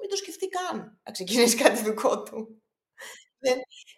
μην 0.00 0.08
το 0.08 0.16
σκεφτεί 0.16 0.48
καν 0.48 0.98
να 1.02 1.12
ξεκινήσει 1.12 1.56
κάτι 1.56 1.82
δικό 1.82 2.22
του. 2.22 2.62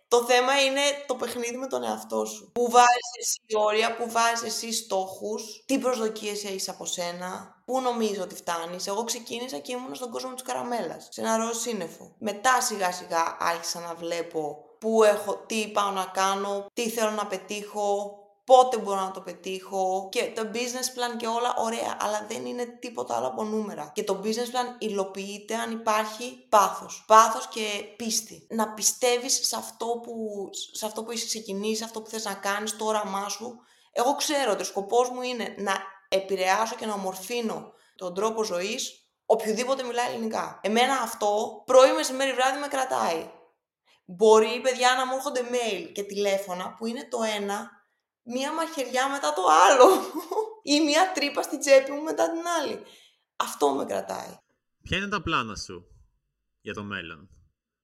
Το 0.09 0.25
θέμα 0.25 0.65
είναι 0.65 0.81
το 1.07 1.15
παιχνίδι 1.15 1.57
με 1.57 1.67
τον 1.67 1.83
εαυτό 1.83 2.25
σου. 2.25 2.51
Που 2.53 2.71
βάζεις 2.71 3.11
εσύ 3.21 3.41
όρια, 3.55 3.97
που 3.97 4.11
βάζεις 4.11 4.43
εσύ 4.43 4.73
στόχους, 4.73 5.63
τι 5.67 5.79
προσδοκίες 5.79 6.45
έχεις 6.45 6.69
από 6.69 6.85
σένα, 6.87 7.63
πού 7.65 7.81
νομίζω 7.81 8.23
ότι 8.23 8.35
φτάνεις. 8.35 8.87
Εγώ 8.87 9.05
ξεκίνησα 9.05 9.59
και 9.59 9.73
ήμουν 9.73 9.95
στον 9.95 10.11
κόσμο 10.11 10.35
της 10.35 10.43
καραμέλας, 10.43 11.09
σε 11.11 11.21
ένα 11.21 11.37
ροζ 11.37 11.57
σύννεφο. 11.57 12.15
Μετά 12.19 12.61
σιγά 12.61 12.93
σιγά 12.93 13.37
άρχισα 13.41 13.81
να 13.81 13.95
βλέπω 13.95 14.67
πού 14.79 15.05
έχω, 15.05 15.45
τι 15.47 15.69
πάω 15.69 15.91
να 15.91 16.05
κάνω, 16.05 16.67
τι 16.73 16.91
θέλω 16.91 17.11
να 17.11 17.27
πετύχω, 17.27 18.15
πότε 18.47 18.79
μπορώ 18.79 19.01
να 19.01 19.11
το 19.11 19.21
πετύχω 19.21 20.09
και 20.11 20.33
το 20.35 20.51
business 20.55 20.99
plan 20.99 21.17
και 21.17 21.27
όλα 21.27 21.55
ωραία, 21.59 21.97
αλλά 22.01 22.27
δεν 22.29 22.47
είναι 22.47 22.65
τίποτα 22.65 23.17
άλλο 23.17 23.27
από 23.27 23.45
νούμερα. 23.45 23.91
Και 23.95 24.05
το 24.05 24.21
business 24.25 24.29
plan 24.29 24.77
υλοποιείται 24.79 25.55
αν 25.55 25.71
υπάρχει 25.71 26.47
πάθος. 26.49 27.05
Πάθος 27.07 27.49
και 27.49 27.85
πίστη. 27.97 28.47
Να 28.51 28.69
πιστεύεις 28.69 29.47
σε 29.47 29.57
αυτό 29.57 29.87
που, 29.87 30.49
σε 30.73 30.87
αυτό 30.87 31.05
που 31.05 31.13
είσαι 31.13 31.27
ξεκινήσει, 31.27 31.85
αυτό 31.85 32.03
που 32.03 32.11
θες 32.11 32.25
να 32.25 32.35
κάνεις, 32.35 32.77
το 32.77 32.85
όραμά 32.85 33.29
σου. 33.29 33.59
Εγώ 33.93 34.15
ξέρω 34.15 34.53
ότι 34.53 34.63
ο 34.63 34.65
σκοπός 34.65 35.11
μου 35.11 35.23
είναι 35.23 35.55
να 35.59 35.73
επηρεάσω 36.09 36.75
και 36.75 36.87
να 36.87 36.93
ομορφύνω 36.93 37.73
τον 37.97 38.15
τρόπο 38.15 38.45
ζωής 38.45 39.11
οποιοδήποτε 39.27 39.83
μιλάει 39.83 40.09
ελληνικά. 40.09 40.61
Εμένα 40.63 41.01
αυτό 41.03 41.63
πρωί, 41.67 41.93
μεσημέρι, 41.93 42.33
βράδυ 42.33 42.59
με 42.59 42.67
κρατάει. 42.67 43.31
Μπορεί, 44.05 44.61
παιδιά, 44.61 44.95
να 44.95 45.07
μου 45.07 45.15
έρχονται 45.15 45.43
mail 45.51 45.91
και 45.93 46.03
τηλέφωνα 46.03 46.75
που 46.79 46.87
είναι 46.87 47.09
το 47.11 47.19
ένα 47.37 47.71
μία 48.27 48.53
μαχαιριά 48.53 49.09
μετά 49.09 49.33
το 49.33 49.43
άλλο 49.67 50.01
ή 50.73 50.81
μία 50.81 51.13
τρύπα 51.15 51.43
στη 51.43 51.59
τσέπη 51.59 51.91
μου 51.91 52.03
μετά 52.03 52.31
την 52.31 52.43
άλλη. 52.61 52.83
Αυτό 53.37 53.71
με 53.71 53.85
κρατάει. 53.85 54.39
Ποια 54.83 54.97
είναι 54.97 55.09
τα 55.09 55.23
πλάνα 55.23 55.57
σου 55.57 55.87
για 56.61 56.75
το 56.75 56.83
μέλλον. 56.83 57.29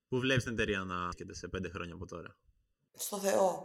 Πού 0.08 0.18
βλέπεις 0.18 0.44
την 0.44 0.52
εταιρεία 0.52 0.78
να 0.78 0.94
έρχεται 0.94 1.34
σε 1.34 1.48
πέντε 1.48 1.68
χρόνια 1.68 1.94
από 1.94 2.06
τώρα; 2.06 2.36
Στο 2.94 3.16
Θεό. 3.16 3.60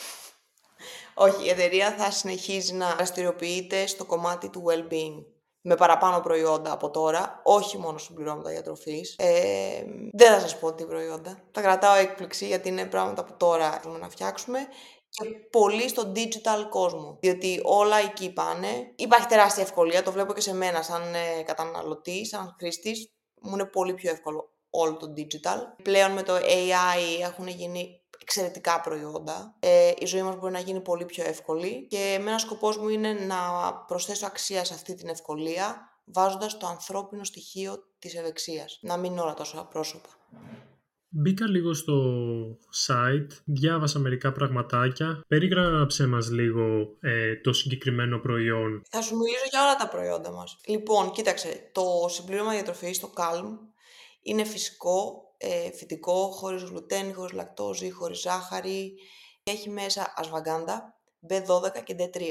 Όχι, 1.25 1.45
η 1.45 1.49
εταιρεία 1.49 1.95
θα 1.95 2.11
συνεχίζει 2.11 2.73
να 2.73 2.95
δραστηριοποιείται 2.95 3.87
στο 3.87 4.05
κομμάτι 4.05 4.49
του 4.49 4.63
well-being 4.67 5.25
με 5.61 5.75
παραπάνω 5.75 6.19
προϊόντα 6.19 6.71
από 6.71 6.89
τώρα, 6.89 7.41
όχι 7.43 7.77
μόνο 7.77 7.97
συμπληρώματα 7.97 8.49
διατροφή. 8.49 9.01
Ε, 9.15 9.83
δεν 10.13 10.33
θα 10.33 10.39
σας 10.39 10.59
πω 10.59 10.73
τι 10.73 10.85
προϊόντα. 10.85 11.39
Τα 11.51 11.61
κρατάω 11.61 11.95
έκπληξη 11.95 12.47
γιατί 12.47 12.69
είναι 12.69 12.85
πράγματα 12.85 13.23
που 13.23 13.33
τώρα 13.37 13.71
θέλουμε 13.71 13.99
να 13.99 14.09
φτιάξουμε 14.09 14.59
και 15.09 15.25
πολύ 15.51 15.87
στο 15.89 16.11
digital 16.15 16.69
κόσμο. 16.69 17.17
Διότι 17.21 17.61
όλα 17.63 17.97
εκεί 17.97 18.33
πάνε. 18.33 18.93
Υπάρχει 18.95 19.27
τεράστια 19.27 19.63
ευκολία, 19.63 20.03
το 20.03 20.11
βλέπω 20.11 20.33
και 20.33 20.41
σε 20.41 20.53
μένα 20.53 20.81
σαν 20.81 21.13
ε, 21.13 21.43
καταναλωτής, 21.45 22.27
σαν 22.27 22.55
χρήστης. 22.59 23.11
Μου 23.41 23.53
είναι 23.53 23.65
πολύ 23.65 23.93
πιο 23.93 24.11
εύκολο 24.11 24.51
όλο 24.69 24.97
το 24.97 25.13
digital. 25.17 25.83
Πλέον 25.83 26.11
με 26.11 26.23
το 26.23 26.35
AI 26.35 27.21
έχουν 27.21 27.47
γίνει 27.47 28.01
εξαιρετικά 28.21 28.81
προϊόντα. 28.81 29.55
Ε, 29.59 29.91
η 29.97 30.05
ζωή 30.05 30.21
μας 30.21 30.35
μπορεί 30.35 30.53
να 30.53 30.59
γίνει 30.59 30.81
πολύ 30.81 31.05
πιο 31.05 31.23
εύκολη 31.23 31.87
και 31.89 32.17
με 32.21 32.29
ένα 32.29 32.37
σκοπός 32.37 32.77
μου 32.77 32.89
είναι 32.89 33.13
να 33.13 33.73
προσθέσω 33.87 34.25
αξία 34.25 34.63
σε 34.63 34.73
αυτή 34.73 34.93
την 34.93 35.07
ευκολία 35.07 35.91
βάζοντας 36.05 36.57
το 36.57 36.67
ανθρώπινο 36.67 37.23
στοιχείο 37.23 37.83
της 37.99 38.15
ευεξίας. 38.15 38.79
Να 38.81 38.97
μην 38.97 39.11
είναι 39.11 39.21
όλα 39.21 39.33
τόσο 39.33 39.59
απρόσωπα. 39.59 40.09
Μπήκα 41.09 41.47
λίγο 41.47 41.73
στο 41.73 41.93
site, 42.87 43.27
διάβασα 43.45 43.99
μερικά 43.99 44.31
πραγματάκια. 44.31 45.23
Περίγραψε 45.27 46.07
μας 46.07 46.29
λίγο 46.29 46.97
ε, 46.99 47.35
το 47.35 47.53
συγκεκριμένο 47.53 48.19
προϊόν. 48.19 48.81
Θα 48.89 49.01
σου 49.01 49.15
μιλήσω 49.15 49.45
για 49.49 49.63
όλα 49.63 49.75
τα 49.75 49.87
προϊόντα 49.87 50.31
μας. 50.31 50.59
Λοιπόν, 50.67 51.11
κοίταξε, 51.11 51.69
το 51.71 51.83
συμπλήρωμα 52.09 52.51
διατροφής, 52.51 52.99
το 52.99 53.13
Calm, 53.17 53.45
είναι 54.21 54.43
φυσικό, 54.43 55.23
ε, 55.37 55.71
φυτικό, 55.71 56.31
χωρίς 56.31 56.63
γλουτένι, 56.63 57.13
χωρίς 57.13 57.33
λακτόζη, 57.33 57.91
χωρίς 57.91 58.19
ζάχαρη. 58.19 58.93
Έχει 59.43 59.69
μέσα 59.69 60.13
ασβαγκάντα, 60.15 60.93
B12 61.29 61.83
και 61.83 61.95
D3. 61.99 62.21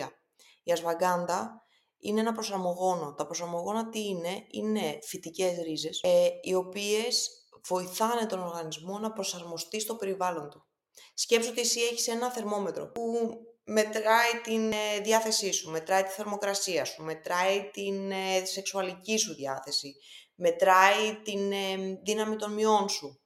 Η 0.63 0.73
ασβαγκάντα 0.73 1.61
είναι 1.99 2.21
ένα 2.21 2.33
προσαρμογόνο. 2.33 3.15
Τα 3.15 3.27
προσαρμογόνα 3.27 3.89
τι 3.89 4.05
είναι, 4.05 4.47
είναι 4.51 4.99
φυτικές 5.03 5.59
ρίζες, 5.67 6.01
ε, 6.03 6.29
οι 6.43 6.55
οποίες 6.55 7.46
βοηθάνε 7.67 8.27
τον 8.27 8.43
οργανισμό 8.43 8.99
να 8.99 9.13
προσαρμοστεί 9.13 9.81
στο 9.81 9.95
περιβάλλον 9.95 10.51
του. 10.51 10.67
Σκέψου 11.15 11.51
ότι 11.51 11.61
εσύ 11.61 11.81
έχεις 11.81 12.09
ένα 12.09 12.31
θερμόμετρο 12.31 12.91
που 12.91 13.31
μετράει 13.65 14.41
την 14.43 14.73
ε, 14.73 15.01
διάθεσή 15.03 15.53
σου, 15.53 15.71
μετράει 15.71 16.03
τη 16.03 16.11
θερμοκρασία 16.11 16.85
σου, 16.85 17.03
μετράει 17.03 17.71
την 17.71 18.11
ε, 18.11 18.45
σεξουαλική 18.45 19.17
σου 19.17 19.35
διάθεση, 19.35 19.95
μετράει 20.35 21.17
την 21.25 21.53
ε, 21.53 21.77
δύναμη 22.05 22.37
των 22.37 22.53
μειών 22.53 22.89
σου. 22.89 23.21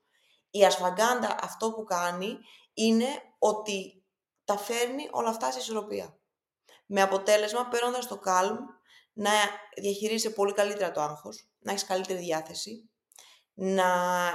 Η 0.51 0.65
ασφαγκάντα 0.65 1.37
αυτό 1.43 1.73
που 1.73 1.85
κάνει 1.85 2.39
είναι 2.73 3.07
ότι 3.39 4.05
τα 4.45 4.57
φέρνει 4.57 5.09
όλα 5.11 5.29
αυτά 5.29 5.53
σε 5.53 5.59
ισορροπία. 5.59 6.19
Με 6.87 7.03
αποτέλεσμα, 7.03 7.69
παίρνοντας 7.69 8.07
το 8.07 8.21
calm, 8.25 8.57
να 9.13 9.31
διαχειρίζεσαι 9.81 10.31
πολύ 10.31 10.53
καλύτερα 10.53 10.91
το 10.91 11.01
άγχος, 11.01 11.51
να 11.59 11.73
έχεις 11.73 11.85
καλύτερη 11.85 12.19
διάθεση, 12.19 12.90
να 13.55 13.93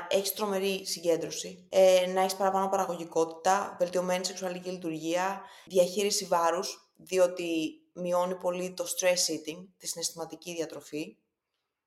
έχεις 0.10 0.34
τρομερή 0.34 0.86
συγκέντρωση, 0.86 1.68
ε, 1.70 2.06
να 2.08 2.22
έχεις 2.22 2.36
παραπάνω 2.36 2.70
παραγωγικότητα, 2.70 3.76
βελτιωμένη 3.80 4.26
σεξουαλική 4.26 4.70
λειτουργία, 4.70 5.42
διαχείριση 5.66 6.26
βάρους, 6.26 6.94
διότι 6.96 7.70
μειώνει 7.94 8.36
πολύ 8.36 8.74
το 8.74 8.84
stress 8.84 9.32
eating, 9.32 9.68
τη 9.78 9.88
συναισθηματική 9.88 10.54
διατροφή. 10.54 11.18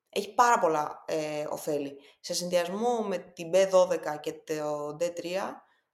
Έχει 0.08 0.34
πάρα 0.34 0.58
πολλά 0.58 1.04
ε, 1.06 1.46
ωφέλη. 1.50 1.96
Σε 2.20 2.34
συνδυασμό 2.34 3.02
με 3.02 3.18
την 3.18 3.50
B12 3.54 3.98
και 4.20 4.32
το 4.32 4.96
D3, 5.00 5.24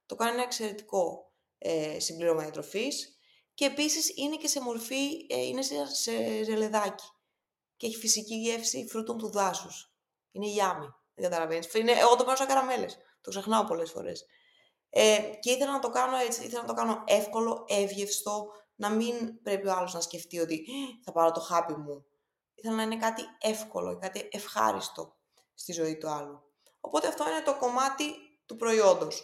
το 0.05 0.15
κάνει 0.15 0.31
ένα 0.31 0.43
εξαιρετικό 0.43 1.31
ε, 1.57 1.99
συμπλήρωμα 1.99 2.41
διατροφής 2.41 3.19
και 3.53 3.65
επίσης 3.65 4.17
είναι 4.17 4.35
και 4.35 4.47
σε 4.47 4.61
μορφή, 4.61 5.25
ε, 5.29 5.45
είναι 5.45 5.61
σε, 5.61 5.75
σε 5.95 6.43
ζελεδάκι 6.43 7.05
και 7.77 7.87
έχει 7.87 7.95
φυσική 7.95 8.35
γεύση 8.35 8.87
φρούτων 8.89 9.17
του 9.17 9.31
δάσους. 9.31 9.95
Είναι 10.31 10.47
γιάμι. 10.47 10.87
Δεν 11.15 11.29
καταλαβαίνει. 11.29 11.65
Εγώ 11.73 12.09
το 12.09 12.23
παίρνω 12.23 12.35
σαν 12.35 12.47
καραμέλες. 12.47 12.97
Το 13.21 13.29
ξεχνάω 13.29 13.63
πολλές 13.63 13.91
φορές. 13.91 14.25
Ε, 14.89 15.19
και 15.39 15.51
ήθελα 15.51 15.71
να 15.71 15.79
το 15.79 15.89
κάνω 15.89 16.17
έτσι, 16.17 16.43
ήθελα 16.43 16.61
να 16.61 16.67
το 16.67 16.73
κάνω 16.73 17.03
εύκολο, 17.07 17.65
εύγευστο, 17.67 18.51
να 18.75 18.89
μην 18.89 19.41
πρέπει 19.41 19.67
ο 19.67 19.73
άλλος 19.73 19.93
να 19.93 20.01
σκεφτεί 20.01 20.39
ότι 20.39 20.65
θα 21.03 21.11
πάρω 21.11 21.31
το 21.31 21.39
χάπι 21.39 21.73
μου. 21.73 22.05
Ήθελα 22.55 22.75
να 22.75 22.81
είναι 22.81 22.97
κάτι 22.97 23.21
εύκολο, 23.41 23.97
κάτι 23.97 24.29
ευχάριστο 24.31 25.15
στη 25.53 25.73
ζωή 25.73 25.97
του 25.97 26.09
άλλου. 26.09 26.43
Οπότε 26.79 27.07
αυτό 27.07 27.29
είναι 27.29 27.41
το 27.41 27.57
κομμάτι 27.57 28.03
του 28.45 28.55
προϊόντος. 28.55 29.23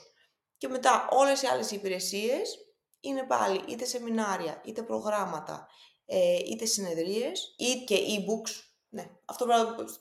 Και 0.58 0.68
μετά 0.68 1.08
όλες 1.12 1.42
οι 1.42 1.48
άλλες 1.48 1.72
υπηρεσίες 1.72 2.58
είναι 3.00 3.24
πάλι 3.24 3.64
είτε 3.68 3.86
σεμινάρια, 3.86 4.62
είτε 4.66 4.82
προγράμματα, 4.84 5.68
ε, 6.06 6.36
είτε 6.36 6.66
συνεδρίες, 6.66 7.56
είτε 7.58 7.84
και 7.84 7.96
e-books 7.96 8.71
ναι, 8.94 9.10
αυτό 9.26 9.46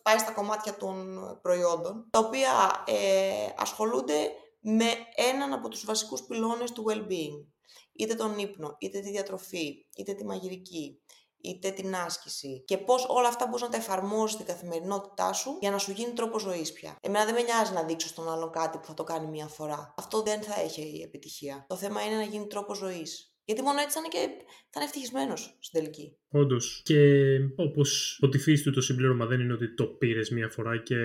πάει 0.02 0.18
στα 0.18 0.32
κομμάτια 0.32 0.76
των 0.76 1.18
προϊόντων, 1.42 2.06
τα 2.11 2.18
οποία 2.18 2.50
ε, 2.87 3.52
ασχολούνται 3.56 4.30
με 4.61 4.87
έναν 5.14 5.52
από 5.52 5.68
τους 5.68 5.85
βασικούς 5.85 6.23
πυλώνες 6.23 6.73
του 6.73 6.85
well-being. 6.88 7.47
Είτε 7.92 8.14
τον 8.14 8.38
ύπνο, 8.38 8.76
είτε 8.78 9.00
τη 9.00 9.11
διατροφή, 9.11 9.87
είτε 9.97 10.12
τη 10.12 10.25
μαγειρική, 10.25 11.00
είτε 11.40 11.70
την 11.70 11.94
άσκηση. 11.94 12.64
Και 12.66 12.78
πώς 12.78 13.06
όλα 13.09 13.28
αυτά 13.28 13.47
μπορεί 13.47 13.62
να 13.62 13.68
τα 13.68 13.76
εφαρμόζεις 13.76 14.35
στην 14.35 14.47
καθημερινότητά 14.47 15.32
σου 15.32 15.56
για 15.61 15.70
να 15.70 15.78
σου 15.78 15.92
γίνει 15.92 16.12
τρόπος 16.12 16.42
ζωής 16.42 16.73
πια. 16.73 16.97
Εμένα 17.00 17.25
δεν 17.25 17.35
με 17.35 17.42
νοιάζει 17.42 17.73
να 17.73 17.82
δείξω 17.82 18.09
στον 18.09 18.30
άλλον 18.30 18.50
κάτι 18.50 18.78
που 18.78 18.87
θα 18.87 18.94
το 18.94 19.04
κάνει 19.04 19.26
μία 19.26 19.47
φορά. 19.47 19.94
Αυτό 19.97 20.23
δεν 20.23 20.42
θα 20.42 20.61
έχει 20.61 21.00
επιτυχία. 21.04 21.64
Το 21.68 21.76
θέμα 21.76 22.04
είναι 22.04 22.16
να 22.16 22.23
γίνει 22.23 22.47
τρόπος 22.47 22.78
ζωής. 22.78 23.29
Γιατί 23.50 23.64
μόνο 23.64 23.80
έτσι 23.80 23.95
θα 23.97 24.00
είναι 24.00 24.12
και 24.16 24.45
θα 24.71 24.80
είναι 24.80 24.85
ευτυχισμένος 24.85 25.57
στην 25.61 25.80
τελική. 25.80 26.16
Όντως. 26.28 26.83
Και 26.85 27.00
όπως 27.57 28.19
ότι 28.21 28.38
φύση 28.38 28.62
του 28.62 28.71
το 28.71 28.80
συμπλήρωμα 28.80 29.26
δεν 29.26 29.40
είναι 29.40 29.52
ότι 29.52 29.75
το 29.75 29.85
πήρες 29.85 30.30
μία 30.30 30.49
φορά 30.49 30.76
και 30.76 30.97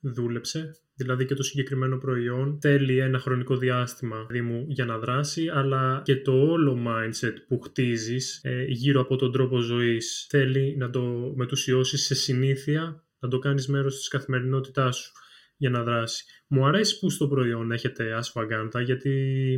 δούλεψε. 0.00 0.76
Δηλαδή 0.94 1.24
και 1.24 1.34
το 1.34 1.42
συγκεκριμένο 1.42 1.96
προϊόν 1.98 2.58
θέλει 2.60 2.98
ένα 2.98 3.18
χρονικό 3.18 3.56
διάστημα 3.56 4.26
δηλαδή 4.28 4.64
για 4.68 4.84
να 4.84 4.98
δράσει, 4.98 5.48
αλλά 5.48 6.02
και 6.04 6.16
το 6.16 6.32
όλο 6.32 6.78
mindset 6.86 7.34
που 7.48 7.60
χτίζεις 7.60 8.40
ε, 8.42 8.64
γύρω 8.68 9.00
από 9.00 9.16
τον 9.16 9.32
τρόπο 9.32 9.58
ζωής 9.58 10.26
θέλει 10.28 10.76
να 10.76 10.90
το 10.90 11.32
μετουσιώσεις 11.36 12.04
σε 12.04 12.14
συνήθεια, 12.14 13.04
να 13.18 13.28
το 13.28 13.38
κάνεις 13.38 13.68
μέρος 13.68 13.96
της 13.96 14.08
καθημερινότητάς 14.08 14.96
σου 14.96 15.12
για 15.56 15.70
να 15.70 15.82
δράσει. 15.82 16.24
Μου 16.48 16.66
αρέσει 16.66 16.98
που 16.98 17.10
στο 17.10 17.28
προϊόν 17.28 17.72
έχετε 17.72 18.12
ασφαγάντα 18.12 18.80
γιατί 18.80 19.12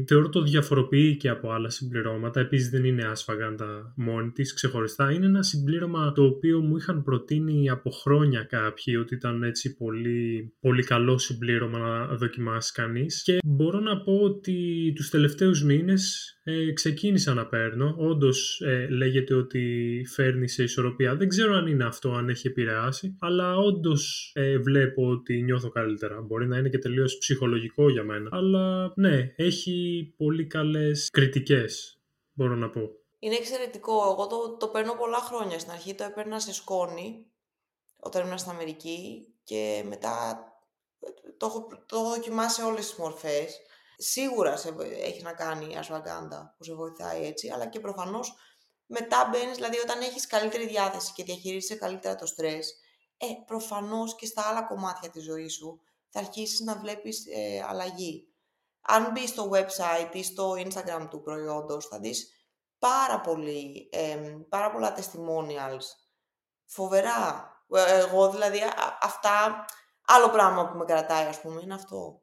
θεωρώ 0.08 0.28
το 0.28 0.42
διαφοροποιεί 0.42 1.16
και 1.16 1.28
από 1.28 1.50
άλλα 1.50 1.70
συμπληρώματα. 1.70 2.40
Επίσης 2.40 2.70
δεν 2.70 2.84
είναι 2.84 3.04
ασφαγάντα 3.04 3.92
μόνη 3.96 4.30
της 4.30 4.54
ξεχωριστά. 4.54 5.12
Είναι 5.12 5.26
ένα 5.26 5.42
συμπλήρωμα 5.42 6.12
το 6.12 6.24
οποίο 6.24 6.60
μου 6.60 6.76
είχαν 6.76 7.02
προτείνει 7.02 7.70
από 7.70 7.90
χρόνια 7.90 8.42
κάποιοι 8.42 8.96
ότι 9.00 9.14
ήταν 9.14 9.42
έτσι 9.42 9.76
πολύ, 9.76 10.52
πολύ 10.60 10.82
καλό 10.82 11.18
συμπλήρωμα 11.18 11.78
να 11.78 12.16
δοκιμάσει 12.16 12.72
κανείς 12.72 13.22
και 13.22 13.38
μπορώ 13.44 13.80
να 13.80 14.02
πω 14.02 14.20
ότι 14.22 14.92
τους 14.94 15.10
τελευταίους 15.10 15.64
μήνες 15.64 16.30
ε, 16.48 16.72
ξεκίνησα 16.72 17.34
να 17.34 17.46
παίρνω. 17.46 17.94
Όντως 17.98 18.60
ε, 18.64 18.88
λέγεται 18.88 19.34
ότι 19.34 19.62
φέρνει 20.14 20.48
σε 20.48 20.62
ισορροπία. 20.62 21.16
Δεν 21.16 21.28
ξέρω 21.28 21.54
αν 21.54 21.66
είναι 21.66 21.84
αυτό, 21.84 22.12
αν 22.12 22.28
έχει 22.28 22.46
επηρεάσει, 22.46 23.16
αλλά 23.20 23.56
όντως 23.56 24.30
ε, 24.34 24.58
βλέπω 24.58 25.08
ότι 25.08 25.42
νιώθω 25.42 25.68
καλύτερα. 25.68 26.20
Μπορεί 26.20 26.46
να 26.46 26.58
είναι 26.58 26.68
και 26.68 26.75
τελείως 26.78 27.18
ψυχολογικό 27.18 27.90
για 27.90 28.02
μένα. 28.02 28.28
Αλλά 28.32 28.92
ναι, 28.96 29.32
έχει 29.36 30.14
πολύ 30.16 30.46
καλές 30.46 31.08
κριτικές, 31.12 32.00
μπορώ 32.32 32.54
να 32.54 32.70
πω. 32.70 32.90
Είναι 33.18 33.34
εξαιρετικό. 33.34 33.92
Εγώ 33.92 34.26
το, 34.26 34.56
το 34.56 34.68
παίρνω 34.68 34.94
πολλά 34.94 35.18
χρόνια. 35.18 35.58
Στην 35.58 35.72
αρχή 35.72 35.94
το 35.94 36.04
έπαιρνα 36.04 36.40
σε 36.40 36.52
σκόνη 36.52 37.26
όταν 37.96 38.26
ήμουν 38.26 38.38
στην 38.38 38.50
Αμερική 38.50 39.26
και 39.44 39.84
μετά 39.88 40.44
το 41.36 41.46
έχω, 41.46 41.66
το 41.86 41.96
έχω 41.96 42.08
δοκιμάσει 42.08 42.54
σε 42.54 42.62
όλες 42.62 42.86
τις 42.86 42.98
μορφές. 42.98 43.60
Σίγουρα 43.96 44.56
σε, 44.56 44.74
έχει 45.02 45.22
να 45.22 45.32
κάνει 45.32 45.72
η 45.72 45.76
ασφαγκάντα 45.76 46.54
που 46.58 46.64
σε 46.64 46.74
βοηθάει 46.74 47.26
έτσι, 47.26 47.50
αλλά 47.50 47.66
και 47.66 47.80
προφανώς 47.80 48.34
μετά 48.86 49.28
μπαίνεις, 49.30 49.54
δηλαδή 49.54 49.78
όταν 49.78 50.00
έχεις 50.00 50.26
καλύτερη 50.26 50.66
διάθεση 50.66 51.12
και 51.12 51.24
διαχειρίζεσαι 51.24 51.76
καλύτερα 51.76 52.14
το 52.14 52.26
στρες, 52.26 52.74
ε, 53.16 53.26
προφανώς 53.46 54.14
και 54.14 54.26
στα 54.26 54.42
άλλα 54.48 54.62
κομμάτια 54.62 55.10
της 55.10 55.24
ζωής 55.24 55.54
σου 55.54 55.80
θα 56.16 56.24
αρχίσεις 56.24 56.60
να 56.60 56.78
βλέπεις 56.78 57.26
ε, 57.26 57.64
αλλαγή. 57.68 58.28
Αν 58.80 59.12
μπεις 59.12 59.28
στο 59.28 59.50
website 59.52 60.14
ή 60.14 60.22
στο 60.22 60.52
Instagram 60.52 61.06
του 61.10 61.20
προϊόντος, 61.20 61.86
θα 61.86 61.98
δεις 61.98 62.28
πάρα, 62.78 63.20
πολύ, 63.20 63.88
ε, 63.92 64.36
πάρα 64.48 64.70
πολλά 64.70 64.96
testimonials. 64.98 65.86
Φοβερά. 66.64 67.50
Ε, 67.68 67.98
εγώ 67.98 68.30
δηλαδή 68.30 68.58
αυτά, 69.00 69.64
άλλο 70.06 70.30
πράγμα 70.30 70.68
που 70.68 70.78
με 70.78 70.84
κρατάει 70.84 71.26
ας 71.26 71.40
πούμε 71.40 71.60
είναι 71.62 71.74
αυτό. 71.74 72.20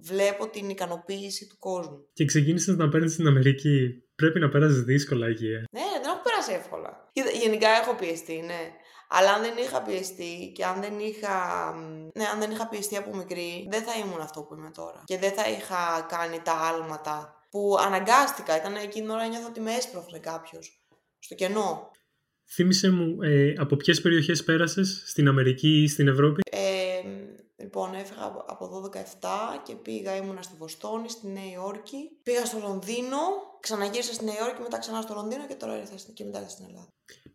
Βλέπω 0.00 0.48
την 0.48 0.68
ικανοποίηση 0.68 1.46
του 1.46 1.58
κόσμου. 1.58 2.08
Και 2.12 2.24
ξεκίνησες 2.24 2.76
να 2.76 2.88
παίρνεις 2.88 3.12
στην 3.12 3.26
Αμερική. 3.26 4.02
Πρέπει 4.14 4.38
να 4.40 4.48
πέρασεις 4.48 4.82
δύσκολα 4.82 5.26
εκεί, 5.26 5.46
ε. 5.46 5.64
Ναι, 5.70 5.86
δεν 5.92 6.10
έχω 6.10 6.20
περάσει 6.22 6.52
εύκολα. 6.52 7.10
Γενικά 7.42 7.68
έχω 7.68 7.94
πιεστεί, 7.94 8.40
ναι. 8.40 8.72
Αλλά 9.08 9.32
αν 9.32 9.42
δεν 9.42 9.56
είχα 9.56 9.82
πιεστεί 9.82 10.52
και 10.54 10.64
αν 10.64 10.80
δεν 10.80 10.98
είχα, 10.98 11.34
ναι, 12.14 12.24
αν 12.24 12.38
δεν 12.38 12.50
είχα 12.50 12.68
πιεστεί 12.68 12.96
από 12.96 13.16
μικρή, 13.16 13.66
δεν 13.70 13.82
θα 13.82 13.92
ήμουν 13.98 14.20
αυτό 14.20 14.40
που 14.40 14.54
είμαι 14.54 14.70
τώρα. 14.70 15.02
Και 15.04 15.18
δεν 15.18 15.32
θα 15.32 15.48
είχα 15.48 16.06
κάνει 16.08 16.40
τα 16.44 16.52
άλματα 16.52 17.46
που 17.50 17.76
αναγκάστηκα. 17.80 18.56
Ήταν 18.56 18.74
εκείνη 18.74 19.06
την 19.06 19.10
ώρα 19.10 19.26
νιώθω 19.26 19.46
ότι 19.48 19.60
με 19.60 19.72
έσπροχνε 19.72 20.18
κάποιος. 20.18 20.82
Στο 21.18 21.34
κενό. 21.34 21.90
Θύμησε 22.50 22.90
μου, 22.90 23.22
ε, 23.22 23.54
από 23.56 23.76
ποιες 23.76 24.00
περιοχές 24.00 24.44
πέρασες 24.44 25.02
στην 25.06 25.28
Αμερική 25.28 25.82
ή 25.82 25.88
στην 25.88 26.08
Ευρώπη; 26.08 26.40
Ε, 28.28 28.32
λοιπόν, 28.32 28.44
έφυγα 28.44 28.54
από 28.54 28.64
εδώ 28.64 28.78
17 28.80 29.62
και 29.66 29.74
πήγα, 29.74 30.16
ήμουνα 30.16 30.42
στη 30.42 30.54
Βοστόνη, 30.58 31.08
στη 31.08 31.26
Νέα 31.28 31.50
Υόρκη. 31.54 32.00
Πήγα 32.22 32.44
στο 32.44 32.58
Λονδίνο, 32.58 33.20
ξαναγύρισα 33.60 34.12
στη 34.12 34.24
Νέα 34.24 34.38
Υόρκη, 34.40 34.60
μετά 34.62 34.78
ξανά 34.78 35.00
στο 35.02 35.14
Λονδίνο 35.14 35.46
και 35.46 35.54
τώρα 35.54 35.78
ήρθα 35.78 35.94
και 36.14 36.24
μετά 36.24 36.38
ήρθα 36.38 36.50
στην 36.50 36.64
Ελλάδα. 36.68 36.88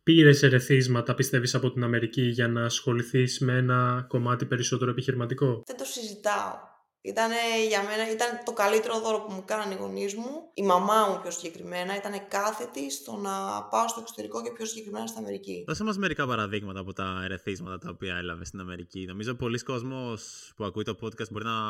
Πήρες 0.03 0.43
ερεθίσματα, 0.43 1.13
πιστεύεις, 1.13 1.55
από 1.55 1.71
την 1.71 1.83
Αμερική 1.83 2.21
για 2.21 2.47
να 2.47 2.65
ασχοληθείς 2.65 3.39
με 3.39 3.53
ένα 3.57 4.05
κομμάτι 4.07 4.45
περισσότερο 4.45 4.91
επιχειρηματικό; 4.91 5.63
Δεν 5.65 5.77
το 5.77 5.85
συζητάω. 5.85 6.71
Ήταν 7.05 7.31
για 7.67 7.83
μένα 7.83 8.11
ήταν 8.11 8.41
το 8.45 8.53
καλύτερο 8.53 8.99
δώρο 8.99 9.19
που 9.21 9.31
μου 9.31 9.43
κάνανε 9.45 9.73
οι 9.73 9.77
γονείς 9.77 10.15
μου. 10.15 10.49
Η 10.53 10.63
μαμά 10.63 11.07
μου 11.07 11.19
πιο 11.21 11.31
συγκεκριμένα 11.31 11.95
ήταν 11.95 12.27
κάθετη 12.27 12.91
στο 12.91 13.15
να 13.15 13.63
πάω 13.63 13.87
στο 13.87 13.99
εξωτερικό 13.99 14.43
και 14.43 14.51
πιο 14.51 14.65
συγκεκριμένα 14.65 15.07
στην 15.07 15.19
Αμερική. 15.19 15.63
Δώσε 15.67 15.83
μας 15.83 15.97
μερικά 15.97 16.27
παραδείγματα 16.27 16.79
από 16.79 16.93
τα 16.93 17.21
ερεθίσματα 17.23 17.77
τα 17.77 17.89
οποία 17.89 18.15
έλαβες 18.15 18.47
στην 18.47 18.59
Αμερική. 18.59 19.05
Νομίζω 19.05 19.35
πολλοί 19.35 19.59
κόσμοι 19.59 20.15
που 20.55 20.63
ακούει 20.63 20.83
το 20.83 20.97
podcast 21.01 21.29
μπορεί 21.31 21.45
να 21.45 21.61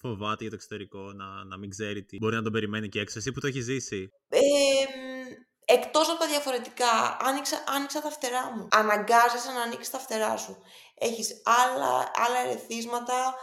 φοβάται 0.00 0.40
για 0.40 0.50
το 0.50 0.54
εξωτερικό, 0.54 1.12
να, 1.12 1.44
να 1.44 1.56
μην 1.56 1.70
ξέρει 1.70 2.02
τι 2.02 2.16
μπορεί 2.18 2.36
να 2.36 2.42
τον 2.42 2.52
περιμένει 2.52 2.88
και 2.88 3.00
έξω. 3.00 3.18
Εσύ 3.18 3.32
που 3.32 3.40
το 3.40 3.46
έχεις 3.46 3.64
ζήσει. 3.64 4.10
Ε, 4.28 4.40
εκτός 5.64 6.08
από 6.10 6.18
τα 6.18 6.26
διαφορετικά, 6.26 7.16
άνοιξα, 7.20 7.64
άνοιξα 7.76 8.00
τα 8.00 8.10
φτερά 8.10 8.52
μου. 8.56 8.68
Αναγκάζεσαι 8.70 9.52
να 9.52 9.62
ανοίξεις 9.62 9.90
τα 9.90 9.98
φτερά 9.98 10.36
σου. 10.36 10.56
Έχεις 10.94 11.42
άλλα, 11.44 11.90
άλλα 12.26 12.38
ερεθίσματα, 12.44 13.34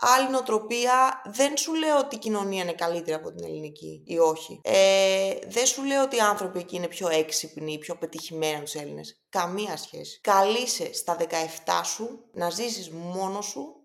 άλλη 0.00 0.30
νοοτροπία. 0.30 1.22
Δεν 1.34 1.56
σου 1.56 1.74
λέω 1.74 1.98
ότι 1.98 2.14
η 2.14 2.18
κοινωνία 2.18 2.62
είναι 2.62 2.72
καλύτερη 2.72 3.16
από 3.16 3.32
την 3.32 3.44
ελληνική 3.44 4.02
ή 4.06 4.18
όχι. 4.18 4.60
Ε, 4.62 5.34
δεν 5.48 5.66
σου 5.66 5.84
λέω 5.84 6.02
ότι 6.02 6.16
οι 6.16 6.20
άνθρωποι 6.20 6.58
εκεί 6.58 6.76
είναι 6.76 6.88
πιο 6.88 7.08
έξυπνοι, 7.08 7.78
πιο 7.78 7.94
πετυχημένοι 7.96 8.54
από 8.54 8.64
τους 8.64 8.74
Έλληνες. 8.74 9.20
Καμία 9.28 9.76
σχέση. 9.76 10.20
Καλείσαι 10.20 10.92
στα 10.92 11.16
17 11.20 11.24
σου 11.84 12.24
να 12.32 12.50
ζήσεις 12.50 12.90
μόνος 12.90 13.46
σου 13.46 13.76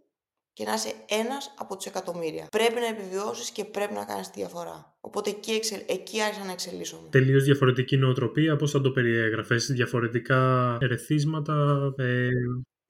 και 0.53 0.63
να 0.63 0.73
είσαι 0.73 0.93
ένας 1.09 1.53
από 1.57 1.75
τους 1.75 1.85
εκατομμύρια. 1.85 2.47
Πρέπει 2.51 2.79
να 2.79 2.87
επιβιώσεις 2.87 3.49
και 3.49 3.65
πρέπει 3.65 3.93
να 3.93 4.05
κάνεις 4.05 4.29
τη 4.29 4.39
διαφορά. 4.39 4.97
Οπότε 4.99 5.29
εκεί, 5.29 5.51
εξελ... 5.51 5.79
εκεί 5.87 6.21
άρχισα 6.21 6.45
να 6.45 6.51
εξελίσσομαι. 6.51 7.09
Τελείως 7.09 7.43
διαφορετική 7.43 7.97
νοοτροπία, 7.97 8.55
πώς 8.55 8.71
θα 8.71 8.81
το 8.81 8.91
περιέγραφες, 8.91 9.65
διαφορετικά 9.65 10.77
ερεθίσματα, 10.81 11.93
ε 11.97 12.29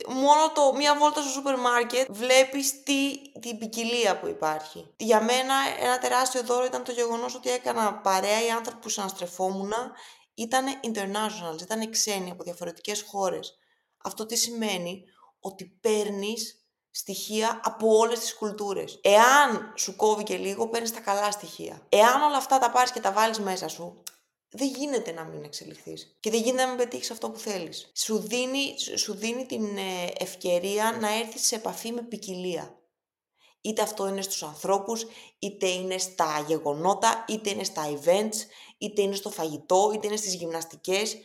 μόνο 0.08 0.52
το 0.52 0.74
μία 0.76 0.98
βόλτα 0.98 1.22
στο 1.22 1.30
σούπερ 1.30 1.60
μάρκετ 1.60 2.08
βλέπεις 2.12 2.84
τι, 2.84 3.32
την 3.40 3.58
ποικιλία 3.58 4.20
που 4.20 4.28
υπάρχει. 4.28 4.94
Για 4.98 5.22
μένα 5.22 5.54
ένα 5.80 6.00
τεράστιο 6.00 6.44
δώρο 6.44 6.66
ήταν 6.66 6.84
το 6.84 6.92
γεγονός 6.92 7.36
ότι 7.36 7.50
έκανα 7.50 7.94
παρέα 7.94 8.46
οι 8.46 8.50
άνθρωποι 8.50 8.82
που 8.82 8.90
συναστρεφόμουν 8.90 9.72
ήταν 10.34 10.66
international, 10.68 11.62
ήταν 11.62 11.92
ξένοι 11.92 12.32
από 12.32 12.44
διαφορετικές 12.44 13.02
χώρες. 13.02 13.58
Αυτό 14.04 14.26
τι 14.26 14.36
σημαίνει; 14.36 15.04
Ότι 15.40 15.66
παίρνεις 15.66 16.62
στοιχεία 16.92 17.60
από 17.64 17.98
όλες 17.98 18.20
τις 18.20 18.36
κουλτούρες. 18.36 19.00
Εάν 19.04 19.74
σου 19.78 19.96
κόβει 19.96 20.24
και 20.24 20.38
λίγο, 20.38 20.68
παίρνεις 20.68 20.94
τα 20.94 21.00
καλά 21.00 21.32
στοιχεία. 21.32 21.86
Εάν 21.90 22.22
όλα 22.22 22.38
αυτά 22.38 22.58
τα 22.60 22.72
πάρεις 22.72 22.92
και 22.92 23.00
τα 23.00 23.12
βάλεις 23.12 23.40
μέσα 23.40 23.68
σου, 23.68 24.04
δεν 24.50 24.68
γίνεται 24.78 25.12
να 25.12 25.24
μην 25.24 25.44
εξελιχθείς 25.44 26.18
και 26.20 26.30
δεν 26.30 26.42
γίνεται 26.42 26.64
να 26.64 26.68
μην 26.68 26.78
πετύχεις 26.78 27.12
αυτό 27.12 27.30
που 27.30 27.40
θέλεις. 27.40 27.92
Σου 27.96 28.18
δίνει, 28.20 28.76
σου 28.98 29.14
δίνει 29.14 29.46
την 29.46 29.78
ε, 29.78 30.12
ευκαιρία 30.18 30.98
να 31.02 31.18
έρθεις 31.18 31.48
σε 31.48 31.56
επαφή 31.56 31.92
με 31.92 32.02
ποικιλία. 32.02 32.78
Είτε 33.62 33.82
αυτό 33.82 34.08
είναι 34.08 34.22
στους 34.22 34.44
ανθρώπους, 34.44 35.06
είτε 35.40 35.68
είναι 35.68 35.98
στα 35.98 36.46
γεγονότα, 36.48 37.26
είτε 37.28 37.50
είναι 37.50 37.64
στα 37.64 37.84
events, 37.94 38.36
είτε 38.78 39.02
είναι 39.02 39.16
στο 39.16 39.30
φαγητό, 39.30 39.92
είτε 39.96 40.08
είναι 40.08 40.16
στις 40.16 40.34
γυμναστικές. 40.34 41.18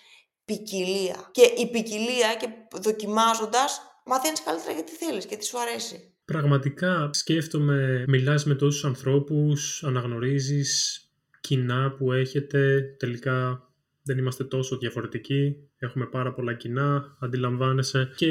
Ποικιλία. 0.45 1.29
Και 1.31 1.43
η 1.43 1.71
ποικιλία 1.71 2.35
και 2.35 2.49
δοκιμάζοντας 2.73 3.81
μαθαίνεις 4.05 4.43
καλύτερα 4.43 4.73
γιατί 4.73 4.93
θέλεις 4.93 5.27
και 5.27 5.37
τι 5.37 5.45
σου 5.45 5.59
αρέσει. 5.61 6.15
Πραγματικά 6.25 7.11
σκέφτομαι, 7.13 8.05
μιλάς 8.09 8.45
με 8.45 8.55
τόσους 8.55 8.85
ανθρώπους, 8.85 9.83
αναγνωρίζεις 9.85 11.03
κοινά 11.43 11.95
που 11.99 12.13
έχετε, 12.13 12.83
τελικά 12.99 13.67
δεν 14.05 14.19
είμαστε 14.19 14.45
τόσο 14.45 14.79
διαφορετικοί, 14.79 15.57
έχουμε 15.79 16.07
πάρα 16.07 16.33
πολλά 16.33 16.55
κοινά, 16.55 17.17
αντιλαμβάνεσαι. 17.21 18.11
Και 18.17 18.29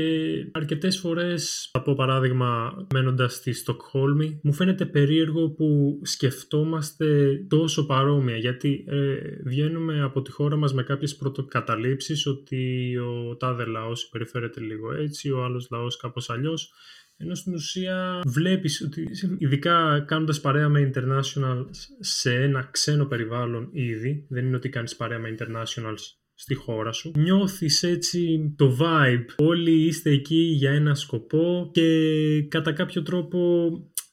αρκετές 0.52 1.00
φορές, 1.00 1.70
από 1.74 1.94
παράδειγμα 1.94 2.74
μένοντας 2.94 3.34
στη 3.34 3.54
Στοκχόλμη, 3.54 4.40
μου 4.44 4.54
φαίνεται 4.54 4.86
περίεργο 4.86 5.50
που 5.50 6.00
σκεφτόμαστε 6.04 7.36
τόσο 7.50 7.86
παρόμοια 7.86 8.38
γιατί 8.38 8.86
ε, 8.88 9.16
βγαίνουμε 9.44 10.02
από 10.02 10.22
τη 10.22 10.32
χώρα 10.32 10.56
μας 10.56 10.74
με 10.74 10.84
κάποιες 10.84 11.16
πρωτοκαταλήψεις 11.16 12.26
ότι 12.26 12.98
ο 12.98 13.36
τάδε 13.36 13.66
λαός 13.66 14.00
συμπεριφέρεται 14.00 14.60
λίγο 14.60 14.94
έτσι, 14.94 15.32
ο 15.32 15.44
άλλος 15.44 15.68
λαός 15.72 15.98
κάπως 15.98 16.30
αλλιώς 16.30 16.74
ενώ 17.22 17.36
στην 17.36 17.54
ουσία 17.54 18.20
βλέπεις 18.26 18.82
ότι 18.82 19.08
ειδικά 19.38 20.04
κάνοντας 20.08 20.42
παρέα 20.42 20.70
με 20.70 20.92
internationals 20.94 21.66
σε 22.00 22.34
ένα 22.36 22.70
ξένο 22.72 23.06
περιβάλλον 23.06 23.70
ήδη, 23.72 24.26
δεν 24.30 24.46
είναι 24.46 24.56
ότι 24.56 24.70
κάνεις 24.70 24.96
παρέα 24.96 25.20
με 25.20 25.36
internationals 25.38 26.22
στη 26.34 26.54
χώρα 26.54 26.92
σου. 26.92 27.12
Νιώθεις 27.18 27.84
έτσι 27.84 28.54
το 28.58 28.78
vibe. 28.80 29.26
Όλοι 29.38 29.72
είστε 29.72 30.10
εκεί 30.10 30.36
για 30.36 30.72
ένα 30.72 30.96
σκοπό 30.96 31.70
και 31.74 32.48
κατά 32.48 32.72
κάποιο 32.72 33.02
τρόπο 33.02 33.72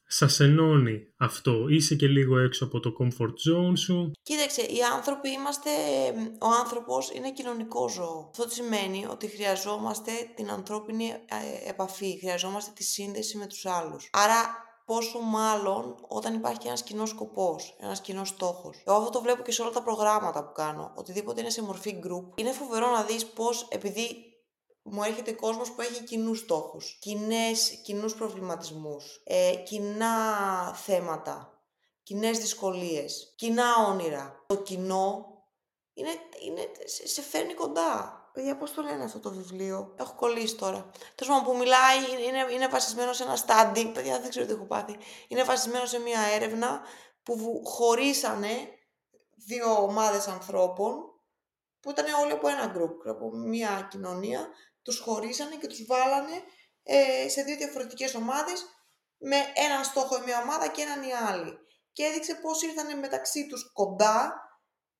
σας 0.08 0.40
ενώνει 0.40 1.12
αυτό. 1.16 1.68
Είσαι 1.68 1.94
και 1.94 2.06
λίγο 2.06 2.38
έξω 2.38 2.64
από 2.64 2.80
το 2.80 2.92
comfort 3.00 3.50
zone 3.50 3.78
σου. 3.78 4.10
Κοίταξε, 4.22 4.62
οι 4.62 4.82
άνθρωποι 4.94 5.28
είμαστε, 5.30 5.70
ο 6.40 6.46
άνθρωπος 6.60 7.10
είναι 7.14 7.32
κοινωνικό 7.32 7.88
ζώο. 7.88 8.28
Αυτό 8.30 8.48
σημαίνει 8.48 9.06
ότι 9.10 9.26
χρειαζόμαστε 9.26 10.12
την 10.34 10.50
ανθρώπινη 10.50 11.04
ε, 11.04 11.68
επαφή, 11.68 12.18
χρειαζόμαστε 12.20 12.70
τη 12.74 12.82
σύνδεση 12.82 13.36
με 13.36 13.46
τους 13.46 13.66
άλλους. 13.66 14.08
Άρα 14.12 14.66
πόσο 14.84 15.20
μάλλον 15.20 15.94
όταν 16.08 16.34
υπάρχει 16.34 16.58
και 16.58 16.68
ένας 16.68 16.82
κοινός 16.82 17.08
σκοπός, 17.08 17.76
ένας 17.80 18.00
κοινός 18.00 18.28
στόχος. 18.28 18.82
Εγώ 18.86 18.96
αυτό 18.96 19.10
το 19.10 19.20
βλέπω 19.20 19.42
και 19.42 19.52
σε 19.52 19.62
όλα 19.62 19.70
τα 19.70 19.82
προγράμματα 19.82 20.44
που 20.44 20.52
κάνω. 20.52 20.92
Οτιδήποτε 20.94 21.40
είναι 21.40 21.50
σε 21.50 21.62
μορφή 21.62 22.00
group. 22.04 22.32
Είναι 22.34 22.52
φοβερό 22.52 22.90
να 22.90 23.02
δεις 23.02 23.26
πώς, 23.26 23.68
επειδή 23.70 24.27
μου 24.90 25.02
έρχεται 25.02 25.32
κόσμος 25.32 25.72
που 25.72 25.80
έχει 25.80 26.04
κοινούς 26.04 26.38
στόχους, 26.38 26.98
κοινούς 27.82 28.14
προβληματισμούς, 28.14 29.20
ε, 29.24 29.54
κοινά 29.54 30.14
θέματα, 30.74 31.62
κοινές 32.02 32.38
δυσκολίες, 32.38 33.34
κοινά 33.36 33.86
όνειρα. 33.88 34.44
Το 34.46 34.56
κοινό 34.56 35.26
είναι, 35.92 36.10
είναι, 36.44 36.70
σε 37.04 37.22
φέρνει 37.22 37.54
κοντά. 37.54 38.16
Παιδιά, 38.32 38.56
πώς 38.56 38.74
το 38.74 38.82
λένε 38.82 39.04
αυτό 39.04 39.18
το 39.18 39.30
βιβλίο; 39.30 39.94
Έχω 39.98 40.14
κολλήσει 40.14 40.56
τώρα. 40.56 40.90
Τέλος 41.14 41.36
πάντων, 41.36 41.52
που 41.52 41.58
μιλάει, 41.58 41.96
είναι, 42.28 42.52
είναι 42.52 42.68
βασισμένο 42.68 43.12
σε 43.12 43.22
ένα 43.22 43.36
στάντι. 43.36 43.86
Παιδιά, 43.86 44.20
δεν 44.20 44.30
ξέρω 44.30 44.46
τι 44.46 44.52
έχω 44.52 44.64
πάθει. 44.64 44.96
Είναι 45.28 45.44
βασισμένο 45.44 45.86
σε 45.86 45.98
μια 45.98 46.20
έρευνα 46.20 46.80
που 47.22 47.62
χωρίσανε 47.64 48.68
δύο 49.46 49.82
ομάδες 49.82 50.28
ανθρώπων 50.28 50.94
που 51.80 51.90
ήταν 51.90 52.04
όλοι 52.22 52.32
από 52.32 52.48
ένα 52.48 52.66
γκρουπ, 52.66 53.08
από 53.08 53.30
μια 53.30 53.88
κοινωνία. 53.90 54.48
Τους 54.82 54.98
χωρίσανε 54.98 55.56
και 55.56 55.66
τους 55.66 55.86
βάλανε 55.86 56.42
ε, 56.82 57.28
σε 57.28 57.42
δύο 57.42 57.56
διαφορετικές 57.56 58.14
ομάδες 58.14 58.64
με 59.18 59.36
έναν 59.54 59.84
στόχο 59.84 60.16
η 60.16 60.22
μία 60.24 60.42
ομάδα 60.42 60.68
και 60.68 60.82
έναν 60.82 61.02
η 61.02 61.12
άλλη. 61.28 61.58
Και 61.92 62.04
έδειξε 62.04 62.34
πώς 62.34 62.62
ήρθαν 62.62 62.98
μεταξύ 62.98 63.46
τους 63.46 63.72
κοντά 63.72 64.48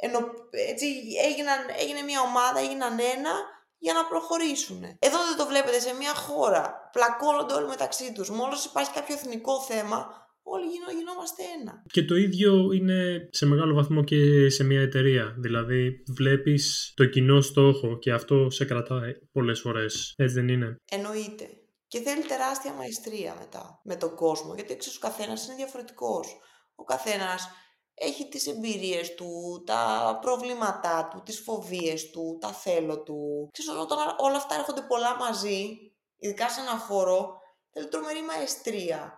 ενώ 0.01 0.19
έτσι 0.51 0.87
έγιναν, 1.25 1.59
έγινε 1.79 2.03
μια 2.03 2.21
ομάδα, 2.21 2.59
έγιναν 2.59 2.99
ένα 2.99 3.33
για 3.79 3.93
να 3.93 4.07
προχωρήσουν. 4.07 4.83
Εδώ 4.99 5.19
δεν 5.25 5.37
το 5.37 5.47
βλέπετε 5.47 5.81
σε 5.81 5.95
μια 5.95 6.15
χώρα. 6.15 6.89
Πλακώνονται 6.93 7.55
όλοι 7.55 7.69
μεταξύ 7.69 8.13
τους. 8.13 8.31
Μόλις 8.31 8.65
υπάρχει 8.65 8.91
κάποιο 8.91 9.15
εθνικό 9.15 9.63
θέμα, 9.63 10.28
όλοι 10.55 10.67
γινό, 10.67 10.91
γινόμαστε 10.99 11.43
ένα. 11.61 11.83
Και 11.93 12.05
το 12.05 12.15
ίδιο 12.17 12.73
είναι 12.73 13.29
σε 13.33 13.47
μεγάλο 13.47 13.75
βαθμό 13.75 14.05
και 14.05 14.49
σε 14.49 14.65
μια 14.65 14.81
εταιρεία. 14.81 15.35
Δηλαδή 15.39 16.03
βλέπεις 16.17 16.93
το 16.97 17.05
κοινό 17.05 17.41
στόχο 17.41 17.99
και 17.99 18.13
αυτό 18.13 18.51
σε 18.51 18.65
κρατάει 18.65 19.13
πολλές 19.33 19.61
φορές. 19.61 20.15
Έτσι 20.17 20.35
δεν 20.35 20.49
είναι; 20.49 20.77
Εννοείται. 20.91 21.47
Και 21.87 22.01
θέλει 22.01 22.23
τεράστια 22.23 22.73
μαεστρία 22.73 23.37
μετά 23.39 23.81
με 23.85 23.97
τον 23.97 24.15
κόσμο, 24.15 24.55
γιατί 24.55 24.77
ξέρεις 24.77 24.99
ο 24.99 25.01
καθένας 25.01 25.47
είναι 25.47 25.57
διαφορετικός. 25.57 26.27
Ο 26.75 26.85
καθένας 26.85 27.49
έχει 27.95 28.29
τις 28.29 28.47
εμπειρίες 28.47 29.15
του, 29.15 29.63
τα 29.67 30.19
προβλήματά 30.21 31.09
του, 31.11 31.23
τις 31.25 31.41
φοβίες 31.41 32.11
του, 32.11 32.39
τα 32.41 32.53
θέλω 32.53 33.03
του. 33.03 33.49
Ξέρεις, 33.53 33.81
όταν 33.81 33.99
όλα 34.19 34.37
αυτά 34.37 34.55
έρχονται 34.55 34.85
πολλά 34.89 35.17
μαζί, 35.17 35.79
ειδικά 36.17 36.49
σε 36.49 36.61
ένα 36.61 36.79
χώρο, 36.79 37.41
θέλει 37.71 37.89
τρομερή 37.89 38.23
μαεστρία 38.23 39.18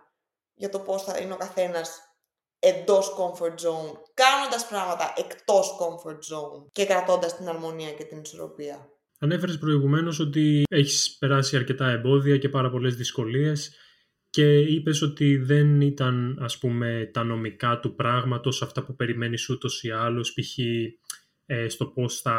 για 0.61 0.69
το 0.69 0.79
πώς 0.79 1.03
θα 1.03 1.17
είναι 1.17 1.33
ο 1.33 1.37
καθένας 1.37 1.89
εντός 2.59 3.05
comfort 3.19 3.57
zone, 3.65 3.93
κάνοντας 4.13 4.67
πράγματα 4.69 5.13
εκτός 5.17 5.67
comfort 5.79 6.21
zone 6.31 6.65
και 6.71 6.85
κρατώντας 6.85 7.37
την 7.37 7.47
αρμονία 7.47 7.91
και 7.91 8.03
την 8.03 8.21
ισορροπία. 8.21 8.89
Ανέφερες 9.19 9.57
προηγουμένως 9.57 10.19
ότι 10.19 10.63
έχεις 10.69 11.17
περάσει 11.19 11.55
αρκετά 11.57 11.89
εμπόδια 11.89 12.37
και 12.37 12.49
πάρα 12.49 12.69
πολλές 12.69 12.95
δυσκολίες 12.95 13.75
και 14.29 14.59
είπες 14.59 15.01
ότι 15.01 15.37
δεν 15.37 15.81
ήταν 15.81 16.37
ας 16.41 16.57
πούμε 16.57 17.09
τα 17.13 17.23
νομικά 17.23 17.79
του 17.79 17.95
πράγματος 17.95 18.61
αυτά 18.61 18.83
που 18.83 18.95
περιμένεις 18.95 19.49
ούτως 19.49 19.83
ή 19.83 19.91
άλλως 19.91 20.33
π.χ. 20.33 20.57
Ε, 21.45 21.69
στο 21.69 21.85
πώς 21.85 22.21
θα 22.21 22.37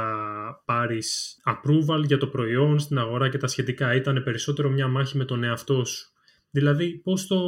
πάρεις 0.65 1.41
approval 1.45 2.05
για 2.07 2.19
το 2.19 2.27
προϊόν 2.27 2.79
στην 2.79 2.99
αγορά 2.99 3.29
και 3.29 3.39
τα 3.39 3.47
σχετικά 3.47 3.95
ήταν 3.95 4.23
περισσότερο 4.23 4.71
μια 4.71 4.89
μάχη 4.89 5.17
με 5.17 5.25
τον 5.25 5.45
εαυτό 5.45 5.85
σου. 5.85 6.12
Δηλαδή, 6.55 6.99
πώς 6.99 7.27
το, 7.27 7.39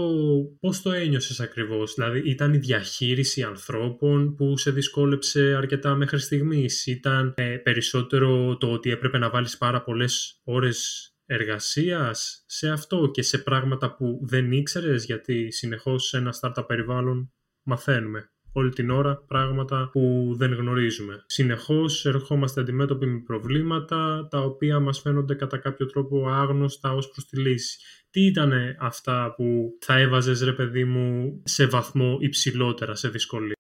πώς 0.61 0.83
το 0.83 0.93
ένιωσες 0.93 1.41
ακριβώς, 1.41 1.95
δηλαδή 1.95 2.31
ήταν 2.31 2.55
η 2.55 2.59
διαχείριση 2.59 3.43
ανθρώπων 3.43 4.35
που 4.35 4.57
σε 4.57 4.71
δυσκόλεψε 4.71 5.55
αρκετά 5.55 5.95
μέχρι 5.95 6.19
στιγμής, 6.19 6.87
ήταν 6.87 7.35
ε, 7.37 7.57
περισσότερο 7.57 8.57
το 8.57 8.73
ότι 8.73 8.91
έπρεπε 8.91 9.19
να 9.19 9.31
βάλεις 9.31 9.59
πάρα 9.59 9.83
πολλές 9.83 10.41
ώρες 10.45 11.09
εργασίας 11.27 12.45
σε 12.47 12.71
αυτό 12.71 13.11
και 13.11 13.23
σε 13.23 13.39
πράγματα 13.39 13.95
που 13.95 14.19
δεν 14.23 14.53
ήξερες; 14.53 15.05
Γιατί 15.05 15.51
συνεχώς 15.53 16.05
σε 16.05 16.17
ένα 16.17 16.35
startup 16.41 16.67
περιβάλλον 16.67 17.33
μαθαίνουμε 17.63 18.34
όλη 18.55 18.71
την 18.71 18.91
ώρα 18.91 19.17
πράγματα 19.27 19.89
που 19.93 20.35
δεν 20.37 20.55
γνωρίζουμε. 20.55 21.25
Συνεχώς 21.27 22.07
ερχόμαστε 22.07 22.61
αντιμέτωποι 22.61 23.07
με 23.07 23.19
προβλήματα 23.19 24.29
τα 24.31 24.41
οποία 24.41 24.81
μας 24.81 25.01
φαίνονται 25.01 25.35
κατά 25.35 25.59
κάποιο 25.59 25.87
τρόπο 25.87 26.29
άγνωστα 26.29 26.93
ως 26.93 27.11
προς 27.11 27.27
τη 27.27 27.41
λύση. 27.41 27.79
Τι 28.11 28.27
ήταν 28.27 28.53
αυτά 28.81 29.35
που 29.37 29.77
θα 29.81 29.99
έβαζες 29.99 30.43
ρε 30.43 30.53
παιδί 30.53 30.85
μου 30.85 31.41
σε 31.45 31.67
βαθμό 31.67 32.17
υψηλότερα, 32.21 32.95
σε 32.95 33.09
δυσκολία; 33.09 33.57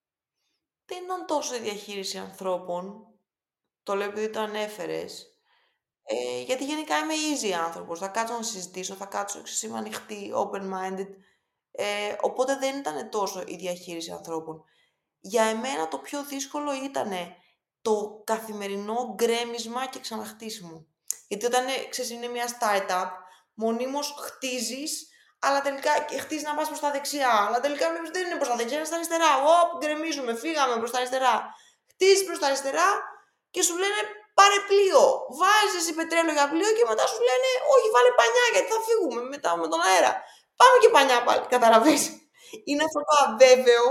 Δεν 0.84 1.04
ήταν 1.04 1.26
τόσο 1.26 1.54
η 1.54 1.60
διαχείριση 1.60 2.18
ανθρώπων, 2.18 2.92
το 3.82 3.94
λέω 3.94 4.08
επειδή 4.08 4.30
το 4.30 4.40
ανέφερες, 4.40 5.26
ε, 6.02 6.42
γιατί 6.42 6.64
γενικά 6.64 6.98
είμαι 6.98 7.14
easy 7.14 7.66
άνθρωπος. 7.66 7.98
Θα 7.98 8.08
κάτσω 8.08 8.34
να 8.34 8.42
συζητήσω, 8.42 8.94
θα 8.94 9.06
κάτσω 9.06 9.38
είμαι 9.64 9.78
ανοιχτή, 9.78 10.32
open-minded. 10.34 11.08
Ε, 11.70 12.14
οπότε 12.20 12.56
δεν 12.58 12.78
ήταν 12.78 13.10
τόσο 13.10 13.42
η 13.46 13.56
διαχείριση 13.56 14.10
ανθρώπων. 14.10 14.64
Για 15.26 15.44
εμένα 15.54 15.88
το 15.88 15.98
πιο 16.06 16.18
δύσκολο 16.32 16.70
ήταν 16.88 17.10
το 17.86 17.94
καθημερινό 18.30 18.98
γκρέμισμα 19.14 19.82
και 19.92 20.00
ξαναχτίσιμο. 20.06 20.76
Γιατί 21.28 21.44
όταν 21.50 21.62
ε, 21.66 21.76
ξέρεις, 21.92 22.10
είναι 22.10 22.28
μια 22.36 22.46
startup, 22.54 23.10
μονίμως 23.62 24.06
χτίζεις, 24.24 24.92
αλλά 25.44 25.58
τελικά 25.66 25.92
χτίζεις 26.22 26.46
να 26.48 26.54
πας 26.54 26.68
προς 26.70 26.80
τα 26.84 26.90
δεξιά. 26.90 27.32
Αλλά 27.46 27.58
τελικά 27.64 27.84
βλέπεις 27.90 28.10
δεν 28.16 28.22
είναι 28.26 28.38
προς 28.40 28.48
τα 28.52 28.56
δεξιά, 28.60 28.76
είναι 28.76 28.90
στα 28.90 28.96
αριστερά. 29.00 29.30
Οπ, 29.56 29.68
γκρεμίζουμε, 29.80 30.32
φύγαμε 30.42 30.74
προς 30.82 30.90
τα 30.92 30.98
αριστερά. 31.00 31.34
Χτίζεις 31.90 32.24
προς 32.28 32.38
τα 32.40 32.46
αριστερά 32.50 32.88
και 33.54 33.62
σου 33.66 33.74
λένε 33.82 34.00
πάρε 34.38 34.58
πλοίο. 34.68 35.04
Βάζεις 35.40 35.74
εσύ 35.80 35.92
πετρέλαιο 35.98 36.34
για 36.38 36.46
πλοίο 36.52 36.70
και 36.78 36.84
μετά 36.90 37.04
σου 37.12 37.20
λένε 37.28 37.48
Όχι, 37.74 37.88
βάλε 37.94 38.10
πανιά 38.20 38.44
γιατί 38.54 38.68
θα 38.74 38.80
φύγουμε 38.86 39.20
μετά 39.34 39.50
με 39.60 39.66
τον 39.72 39.80
αέρα. 39.88 40.12
Πάμε 40.60 40.76
και 40.82 40.90
πανιά 40.94 41.18
πάλι. 41.26 41.42
Καταλαβαίνεις. 41.54 42.04
Είναι 42.68 42.84
αυτό 42.88 43.00
το 43.08 43.14
αβέβαιο 43.24 43.86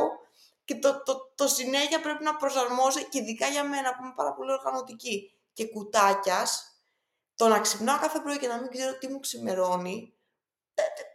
και 0.65 0.75
το, 0.75 1.01
το, 1.05 1.13
το, 1.35 1.47
συνέχεια 1.47 2.01
πρέπει 2.01 2.23
να 2.23 2.35
προσαρμόζει 2.35 3.03
και 3.09 3.19
ειδικά 3.19 3.47
για 3.47 3.63
μένα 3.63 3.89
που 3.95 4.03
είμαι 4.03 4.13
πάρα 4.15 4.33
πολύ 4.33 4.51
οργανωτική 4.51 5.31
και 5.53 5.67
κουτάκιας, 5.67 6.49
το 7.35 7.47
να 7.47 7.59
ξυπνάω 7.59 7.99
κάθε 7.99 8.19
πρωί 8.19 8.37
και 8.39 8.47
να 8.47 8.61
μην 8.61 8.69
ξέρω 8.69 8.97
τι 8.97 9.07
μου 9.07 9.19
ξημερώνει, 9.19 10.13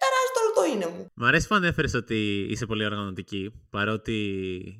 τεράστιο 0.02 0.32
το 0.34 0.40
όλο 0.40 0.52
το 0.54 0.74
είναι 0.74 0.86
μου. 0.86 1.10
Μ' 1.14 1.24
αρέσει 1.24 1.48
που 1.48 1.54
ανέφερες 1.54 1.94
ότι 1.94 2.46
είσαι 2.50 2.66
πολύ 2.66 2.84
οργανωτική, 2.84 3.52
παρότι 3.70 4.16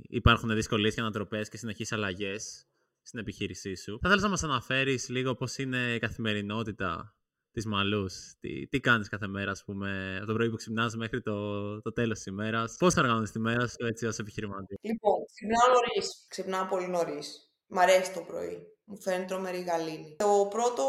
υπάρχουν 0.09 0.54
δυσκολίες 0.54 0.94
και 0.94 1.00
ανατροπές 1.00 1.48
και 1.48 1.57
συνεχείς 1.57 1.92
αλλαγές 1.92 2.66
στην 3.02 3.18
επιχείρησή 3.18 3.74
σου. 3.74 3.98
Θα 4.02 4.09
ήθελα 4.09 4.22
να 4.22 4.28
μας 4.28 4.42
αναφέρεις 4.42 5.09
λίγο 5.09 5.35
πώς 5.35 5.59
είναι 5.59 5.94
η 5.94 5.98
καθημερινότητα 5.98 7.17
της 7.59 7.66
Μαλούς. 7.66 8.14
Τι, 8.40 8.66
τι 8.66 8.81
κάνεις 8.81 9.09
κάθε 9.09 9.27
μέρα, 9.27 9.51
ας 9.51 9.64
πούμε, 9.64 10.16
από 10.16 10.27
το 10.27 10.33
πρωί 10.33 10.51
που 10.51 10.57
ξυπνάς 10.57 10.97
μέχρι 10.97 11.21
το, 11.23 11.37
το 11.81 11.92
τέλος 11.92 12.16
της 12.16 12.27
ημέρας. 12.27 12.77
Πώς 12.79 12.94
θα 12.94 13.01
οργανώνεις 13.01 13.31
τη 13.31 13.38
μέρα 13.38 13.66
σου 13.66 13.87
έτσι 13.87 14.07
ως 14.07 14.18
επιχειρηματή. 14.18 14.79
Λοιπόν, 14.81 15.18
ξυπνάω 15.33 15.68
νωρίς. 15.75 16.27
Ξυπνάω 16.29 16.66
πολύ 16.66 16.88
νωρίς. 16.88 17.53
Μ' 17.66 17.79
αρέσει 17.79 18.12
το 18.12 18.21
πρωί. 18.21 18.57
Μου 18.85 19.01
φαίνει 19.01 19.25
τρομερή 19.25 19.61
γαλήνη. 19.61 20.16
Το 20.18 20.47
πρώτο 20.51 20.85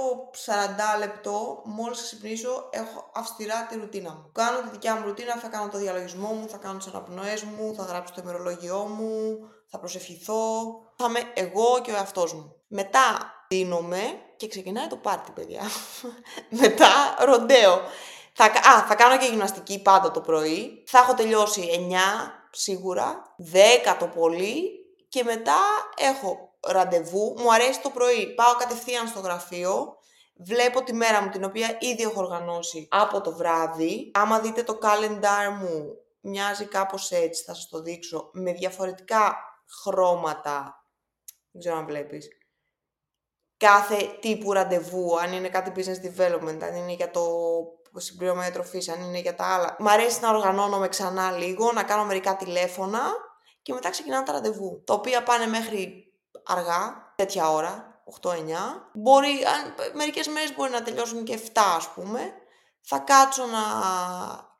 40 0.45 0.99
λεπτό, 0.99 1.61
μόλις 1.65 2.01
ξυπνήσω, 2.01 2.69
έχω 2.71 3.11
αυστηρά 3.13 3.65
τη 3.65 3.77
ρουτίνα 3.77 4.11
μου. 4.13 4.31
Κάνω 4.31 4.61
τη 4.61 4.69
δικιά 4.69 4.95
μου 4.95 5.05
ρουτίνα, 5.05 5.35
θα 5.35 5.47
κάνω 5.47 5.69
το 5.69 5.77
διαλογισμό 5.77 6.31
μου, 6.31 6.47
θα 6.47 6.57
κάνω 6.57 6.77
τις 6.77 6.87
αναπνοές 6.87 7.43
μου, 7.43 7.73
θα 7.73 7.83
γράψω 7.83 8.13
το 8.13 8.21
ημερολόγιό 8.23 8.79
μου, 8.79 9.39
θα 9.65 9.79
προσευχηθώ. 9.79 10.41
Θα 10.97 11.05
είμαι 11.05 11.19
εγώ 11.33 11.81
και 11.83 11.91
ο 11.91 11.95
εαυτός 11.95 12.33
μου. 12.33 12.55
Μετά 12.67 13.33
δίνομαι 13.53 14.01
και 14.37 14.47
ξεκινάει 14.47 14.87
το 14.87 14.95
πάρτι, 14.95 15.31
παιδιά. 15.31 15.61
Μετά 16.61 17.15
ροντέο. 17.25 17.81
Θα, 18.33 18.45
α, 18.45 18.85
θα 18.87 18.95
κάνω 18.95 19.17
και 19.17 19.25
γυμναστική 19.25 19.81
πάντα 19.81 20.11
το 20.11 20.21
πρωί. 20.21 20.83
Θα 20.87 20.99
έχω 20.99 21.13
τελειώσει 21.13 21.89
9 21.91 21.95
σίγουρα, 22.51 23.35
10 23.53 23.95
το 23.99 24.07
πολύ 24.07 24.69
και 25.09 25.23
μετά 25.23 25.57
έχω 25.97 26.57
ραντεβού. 26.67 27.35
Μου 27.37 27.53
αρέσει 27.53 27.81
το 27.81 27.89
πρωί. 27.89 28.33
Πάω 28.33 28.55
κατευθείαν 28.55 29.07
στο 29.07 29.19
γραφείο, 29.19 29.97
βλέπω 30.35 30.83
τη 30.83 30.93
μέρα 30.93 31.21
μου, 31.21 31.29
την 31.29 31.43
οποία 31.43 31.77
ήδη 31.79 32.03
έχω 32.03 32.21
οργανώσει 32.21 32.87
από 32.91 33.21
το 33.21 33.35
βράδυ. 33.35 34.11
Άμα 34.13 34.39
δείτε 34.39 34.63
το 34.63 34.79
calendar 34.81 35.53
μου, 35.59 35.85
μοιάζει 36.19 36.65
κάπως 36.65 37.11
έτσι, 37.11 37.43
θα 37.43 37.53
σας 37.53 37.67
το 37.69 37.81
δείξω, 37.81 38.29
με 38.33 38.53
διαφορετικά 38.53 39.37
χρώματα. 39.83 40.83
Δεν 41.51 41.61
ξέρω 41.61 41.77
αν 41.77 41.85
βλέπεις. 41.85 42.27
Κάθε 43.59 44.17
τύπου 44.19 44.53
ραντεβού, 44.53 45.19
αν 45.19 45.33
είναι 45.33 45.49
κάτι 45.49 45.71
business 45.75 46.05
development, 46.05 46.57
αν 46.61 46.75
είναι 46.75 46.93
για 46.93 47.11
το 47.11 47.21
συμπληρωμένη 47.95 48.51
τροφής, 48.51 48.89
αν 48.89 49.01
είναι 49.01 49.19
για 49.19 49.35
τα 49.35 49.45
άλλα. 49.45 49.75
Μ' 49.79 49.87
αρέσει 49.87 50.19
να 50.21 50.29
οργανώνομαι 50.29 50.87
ξανά 50.87 51.31
λίγο, 51.31 51.71
να 51.71 51.83
κάνω 51.83 52.05
μερικά 52.05 52.35
τηλέφωνα 52.35 52.99
και 53.61 53.73
μετά 53.73 53.89
ξεκινάνε 53.89 54.25
τα 54.25 54.31
ραντεβού. 54.31 54.83
Τα 54.85 54.93
οποία 54.93 55.23
πάνε 55.23 55.47
μέχρι 55.47 56.13
αργά, 56.45 57.13
τέτοια 57.15 57.51
ώρα, 57.51 58.01
8-9. 58.21 58.29
Μπορεί, 58.93 59.29
αν, 59.29 59.75
μερικές 59.93 60.27
μέρες 60.27 60.55
μπορεί 60.55 60.71
να 60.71 60.83
τελειώσουν 60.83 61.23
και 61.23 61.33
7 61.33 61.61
ας 61.75 61.89
πούμε. 61.89 62.33
Θα 62.81 62.97
κάτσω 62.97 63.45
να 63.45 63.59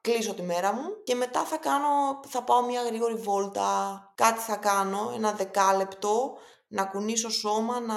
κλείσω 0.02 0.34
τη 0.34 0.42
μέρα 0.42 0.74
μου 0.74 1.04
και 1.04 1.16
μετά 1.16 1.44
θα, 1.44 1.58
κάνω, 1.58 2.20
θα 2.28 2.44
πάω 2.44 2.62
μια 2.66 2.82
γρήγορη 2.82 3.14
βόλτα, 3.14 4.02
κάτι 4.16 4.40
θα 4.40 4.56
κάνω, 4.56 5.12
ένα 5.16 5.32
δεκάλεπτο, 5.32 6.38
να 6.68 6.86
κουνήσω 6.86 7.30
σώμα, 7.30 7.80
να 7.80 7.96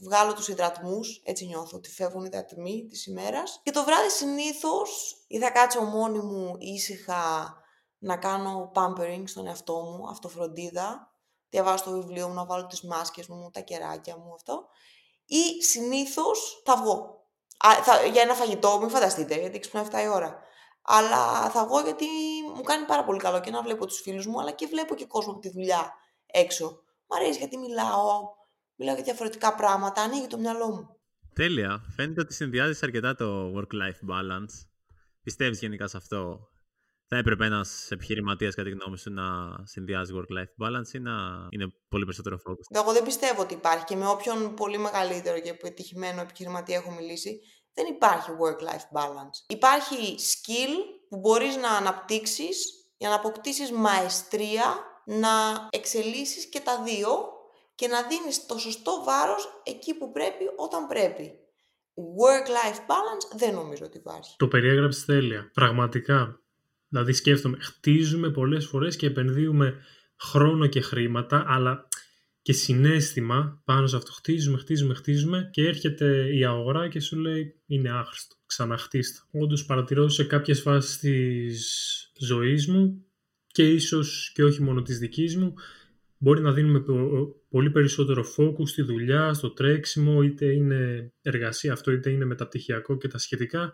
βγάλω 0.00 0.34
τους 0.34 0.48
υδρατμούς, 0.48 1.22
έτσι 1.24 1.46
νιώθω 1.46 1.76
ότι 1.76 1.90
φεύγουν 1.90 2.24
οι 2.24 2.28
υδρατμοί 2.32 2.86
της 2.88 3.06
ημέρας. 3.06 3.60
Και 3.62 3.70
το 3.70 3.84
βράδυ 3.84 4.08
συνήθως 4.08 5.16
ή 5.28 5.38
θα 5.38 5.50
κάτσω 5.50 5.82
μόνη 5.82 6.18
μου 6.18 6.54
ήσυχα 6.58 7.54
να 7.98 8.16
κάνω 8.16 8.72
pampering 8.74 9.22
στον 9.26 9.46
εαυτό 9.46 9.74
μου, 9.74 10.08
αυτοφροντίδα, 10.08 11.14
διαβάζω 11.48 11.84
το 11.84 11.90
βιβλίο 11.90 12.28
μου, 12.28 12.34
να 12.34 12.46
βάλω 12.46 12.66
τις 12.66 12.82
μάσκες 12.82 13.26
μου, 13.26 13.50
τα 13.52 13.60
κεράκια 13.60 14.16
μου, 14.16 14.34
αυτό. 14.34 14.66
Ή 15.24 15.62
συνήθως 15.62 16.62
θα 16.64 16.76
βγω. 16.76 17.24
Α, 17.66 17.82
θα, 17.82 18.06
για 18.06 18.22
ένα 18.22 18.34
φαγητό, 18.34 18.78
μην 18.80 18.90
φανταστείτε, 18.90 19.34
γιατί 19.34 19.58
ξυπνάει 19.58 19.84
7 19.90 20.02
η 20.02 20.08
ώρα. 20.08 20.38
Αλλά 20.82 21.50
θα 21.50 21.66
βγω 21.66 21.80
γιατί 21.80 22.06
μου 22.54 22.62
κάνει 22.62 22.84
πάρα 22.84 23.04
πολύ 23.04 23.18
καλό 23.18 23.40
και 23.40 23.50
να 23.50 23.62
βλέπω 23.62 23.86
τους 23.86 24.00
φίλους 24.00 24.26
μου, 24.26 24.40
αλλά 24.40 24.50
και 24.50 24.66
βλέπω 24.66 24.94
και 24.94 25.06
κόσμο 25.06 25.32
από 25.32 25.40
τη 25.40 25.50
δουλειά 25.50 25.92
έξω. 26.26 26.82
Μ' 27.06 27.14
αρέσει 27.14 27.38
γιατί 27.38 27.56
μιλάω, 27.58 28.38
μιλάω 28.80 28.94
για 28.94 29.04
διαφορετικά 29.04 29.54
πράγματα, 29.54 30.02
ανοίγει 30.02 30.26
το 30.26 30.38
μυαλό 30.38 30.68
μου. 30.70 30.88
Τέλεια. 31.34 31.82
Φαίνεται 31.96 32.20
ότι 32.20 32.34
συνδυάζεις 32.34 32.82
αρκετά 32.82 33.14
το 33.14 33.52
work-life 33.56 34.10
balance. 34.12 34.54
Πιστεύεις 35.22 35.58
γενικά 35.58 35.86
σε 35.86 35.96
αυτό; 35.96 36.38
Θα 37.08 37.16
έπρεπε 37.16 37.44
ένας 37.44 37.90
επιχειρηματίας, 37.90 38.54
κατά 38.54 38.68
τη 38.68 38.74
γνώμη 38.74 38.98
σου, 38.98 39.12
να 39.12 39.24
συνδυάζει 39.64 40.12
work-life 40.16 40.66
balance 40.66 40.94
ή 40.94 40.98
να 40.98 41.12
είναι 41.50 41.66
πολύ 41.88 42.04
περισσότερο 42.04 42.36
focus. 42.36 42.78
Εγώ 42.80 42.92
δεν 42.92 43.04
πιστεύω 43.04 43.42
ότι 43.42 43.54
υπάρχει 43.54 43.84
και 43.84 43.96
με 43.96 44.06
όποιον 44.06 44.54
πολύ 44.54 44.78
μεγαλύτερο 44.78 45.40
και 45.40 45.54
πετυχημένο 45.54 46.20
επιχειρηματία 46.20 46.76
έχω 46.76 46.90
μιλήσει, 46.90 47.40
δεν 47.74 47.86
υπάρχει 47.86 48.30
work-life 48.30 48.98
balance. 48.98 49.36
Υπάρχει 49.46 50.14
skill 50.18 50.74
που 51.08 51.18
μπορείς 51.18 51.56
να 51.56 51.70
αναπτύξεις 51.70 52.56
για 52.96 53.08
να 53.08 53.14
αποκτήσεις 53.14 53.72
μαεστρία, 53.72 54.64
να 55.04 55.28
εξελίσσεις 55.70 56.48
και 56.48 56.60
τα 56.60 56.82
δύο 56.82 57.08
και 57.80 57.86
να 57.86 58.02
δίνεις 58.08 58.46
το 58.46 58.58
σωστό 58.58 58.92
βάρος 59.04 59.62
εκεί 59.64 59.94
που 59.94 60.12
πρέπει, 60.12 60.44
όταν 60.56 60.86
πρέπει. 60.86 61.32
Work-life 62.20 62.80
balance 62.92 63.38
δεν 63.38 63.54
νομίζω 63.54 63.84
ότι 63.84 63.96
υπάρχει. 63.96 64.34
Το 64.38 64.48
περιέγραψες 64.48 65.04
τέλεια. 65.04 65.50
Πραγματικά. 65.54 66.40
Δηλαδή 66.88 67.12
σκέφτομαι, 67.12 67.56
χτίζουμε 67.60 68.30
πολλές 68.30 68.66
φορές 68.66 68.96
και 68.96 69.06
επενδύουμε 69.06 69.74
χρόνο 70.18 70.66
και 70.66 70.80
χρήματα, 70.80 71.44
αλλά 71.46 71.88
και 72.42 72.52
συνέστημα 72.52 73.62
πάνω 73.64 73.86
σε 73.86 73.96
αυτό. 73.96 74.12
Χτίζουμε, 74.12 74.58
χτίζουμε, 74.58 74.94
χτίζουμε 74.94 75.48
και 75.52 75.66
έρχεται 75.66 76.36
η 76.36 76.44
αγορά 76.44 76.88
και 76.88 77.00
σου 77.00 77.16
λέει 77.16 77.62
είναι 77.66 77.90
άχρηστο, 77.90 78.36
ξαναχτίστο. 78.46 79.20
Όντως 79.32 79.64
παρατηρώ 79.64 80.08
σε 80.08 80.24
κάποιες 80.24 80.60
φάσεις 80.60 80.98
της 80.98 82.12
ζωής 82.18 82.66
μου 82.66 83.04
και 83.46 83.72
ίσως 83.72 84.32
και 84.34 84.44
όχι 84.44 84.62
μόνο 84.62 84.82
της 84.82 84.98
δικής 84.98 85.36
μου, 85.36 85.54
μπορεί 86.22 86.40
να 86.40 86.52
δίνουμε 86.52 86.84
πολύ 87.48 87.70
περισσότερο 87.70 88.24
focus 88.36 88.68
στη 88.68 88.82
δουλειά, 88.82 89.34
στο 89.34 89.50
τρέξιμο, 89.50 90.22
είτε 90.22 90.46
είναι 90.46 91.12
εργασία 91.22 91.72
αυτό, 91.72 91.92
είτε 91.92 92.10
είναι 92.10 92.24
μεταπτυχιακό 92.24 92.96
και 92.96 93.08
τα 93.08 93.18
σχετικά. 93.18 93.72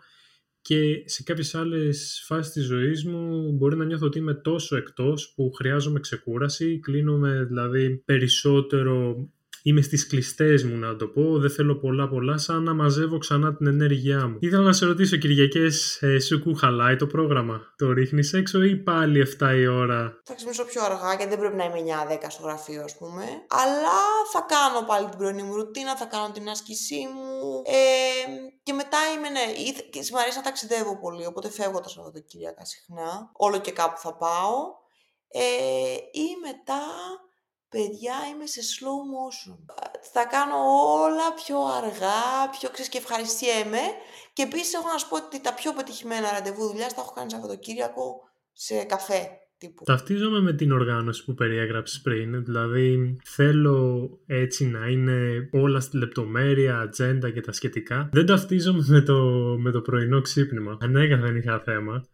Και 0.61 1.03
σε 1.05 1.23
κάποιες 1.23 1.55
άλλες 1.55 2.23
φάσεις 2.25 2.53
της 2.53 2.65
ζωής 2.65 3.05
μου 3.05 3.51
μπορεί 3.51 3.75
να 3.75 3.85
νιώθω 3.85 4.05
ότι 4.05 4.17
είμαι 4.17 4.33
τόσο 4.33 4.75
εκτός 4.75 5.33
που 5.35 5.51
χρειάζομαι 5.51 5.99
ξεκούραση, 5.99 6.79
κλείνομαι 6.79 7.43
δηλαδή 7.43 7.97
περισσότερο 7.97 9.15
είμαι 9.63 9.81
στις 9.81 10.07
κλειστές 10.07 10.63
μου 10.63 10.77
να 10.77 10.95
το 10.95 11.07
πω, 11.07 11.39
δεν 11.39 11.51
θέλω 11.51 11.75
πολλά 11.75 12.07
πολλά, 12.07 12.37
σαν 12.37 12.63
να 12.63 12.73
μαζεύω 12.73 13.17
ξανά 13.17 13.55
την 13.55 13.67
ενέργειά 13.67 14.27
μου. 14.27 14.37
Ήθελα 14.39 14.63
να 14.63 14.73
σε 14.73 14.85
ρωτήσω 14.85 15.17
Κυριακές, 15.17 16.01
ε, 16.01 16.19
σου 16.19 16.41
κουχαλάει 16.41 16.95
το 16.95 17.07
πρόγραμμα, 17.07 17.73
το 17.75 17.91
ρίχνεις 17.91 18.33
έξω 18.33 18.63
ή 18.63 18.75
πάλι 18.75 19.19
7 19.39 19.55
η 19.55 19.67
ώρα; 19.67 20.21
Θα 20.23 20.33
ξυπνήσω 20.33 20.65
πιο 20.65 20.83
αργά 20.83 21.13
γιατί 21.13 21.29
δεν 21.29 21.39
πρέπει 21.39 21.55
να 21.55 21.63
είμαι 21.63 21.79
9-10 21.79 22.29
στο 22.29 22.43
γραφείο 22.43 22.83
ας 22.83 22.97
πούμε, 22.97 23.23
αλλά 23.47 23.97
θα 24.33 24.45
κάνω 24.47 24.85
πάλι 24.85 25.09
την 25.09 25.17
πρωινή 25.17 25.43
μου 25.43 25.55
ρουτίνα, 25.55 25.97
θα 25.97 26.05
κάνω 26.05 26.31
την 26.31 26.49
άσκησή 26.49 27.01
μου 27.13 27.61
ε, 27.65 27.81
και 28.63 28.73
μετά 28.73 28.97
είμαι, 29.13 29.29
ναι, 29.29 29.45
και 29.89 29.99
μου 30.11 30.19
αρέσει 30.19 30.37
να 30.37 30.43
ταξιδεύω 30.43 30.99
πολύ, 30.99 31.25
οπότε 31.25 31.49
φεύγω 31.49 31.79
τα 31.79 31.89
Σαββατοκύριακα 31.89 32.65
συχνά, 32.65 33.31
όλο 33.33 33.57
και 33.59 33.71
κάπου 33.71 33.99
θα 33.99 34.13
πάω 34.13 34.55
ε, 35.27 35.93
ή 36.11 36.27
μετά 36.45 36.81
παιδιά 37.69 38.15
είμαι 38.31 38.45
σε 38.45 38.61
slow 38.73 38.99
motion. 39.15 39.57
Θα 40.13 40.25
κάνω 40.25 40.57
όλα 41.03 41.33
πιο 41.33 41.57
αργά, 41.79 42.49
πιο 42.59 42.69
ξέρεις 42.69 42.89
και 42.91 42.97
ευχαριστιέμαι. 42.97 43.83
Και 44.33 44.43
επίσης 44.43 44.73
έχω 44.73 44.87
να 44.87 44.97
σου 44.97 45.09
πω 45.09 45.15
ότι 45.15 45.41
τα 45.41 45.53
πιο 45.53 45.73
πετυχημένα 45.73 46.31
ραντεβού 46.31 46.67
δουλειάς 46.67 46.93
τα 46.93 47.01
έχω 47.01 47.13
κάνει 47.13 47.31
Σαββατοκύριακο 47.31 48.29
σε 48.53 48.83
καφέ. 48.83 49.21
Τύπου. 49.59 49.83
Ταυτίζομαι 49.83 50.39
με 50.39 50.53
την 50.53 50.71
οργάνωση 50.71 51.25
που 51.25 51.33
περιέγραψες 51.33 52.01
πριν, 52.01 52.43
δηλαδή 52.43 53.17
θέλω 53.25 54.09
έτσι 54.25 54.65
να 54.65 54.87
είναι 54.87 55.49
όλα 55.51 55.79
στη 55.79 55.97
λεπτομέρεια, 55.97 56.79
ατζέντα 56.79 57.29
και 57.31 57.41
τα 57.41 57.51
σχετικά. 57.51 58.09
Δεν 58.11 58.25
ταυτίζομαι 58.25 58.83
με 58.87 59.01
το, 59.01 59.15
με 59.59 59.71
το 59.71 59.81
πρωινό 59.81 60.21
ξύπνημα. 60.21 60.77
Ανέκαθεν 60.81 61.35
είχα 61.35 61.59
θέμα 61.59 62.07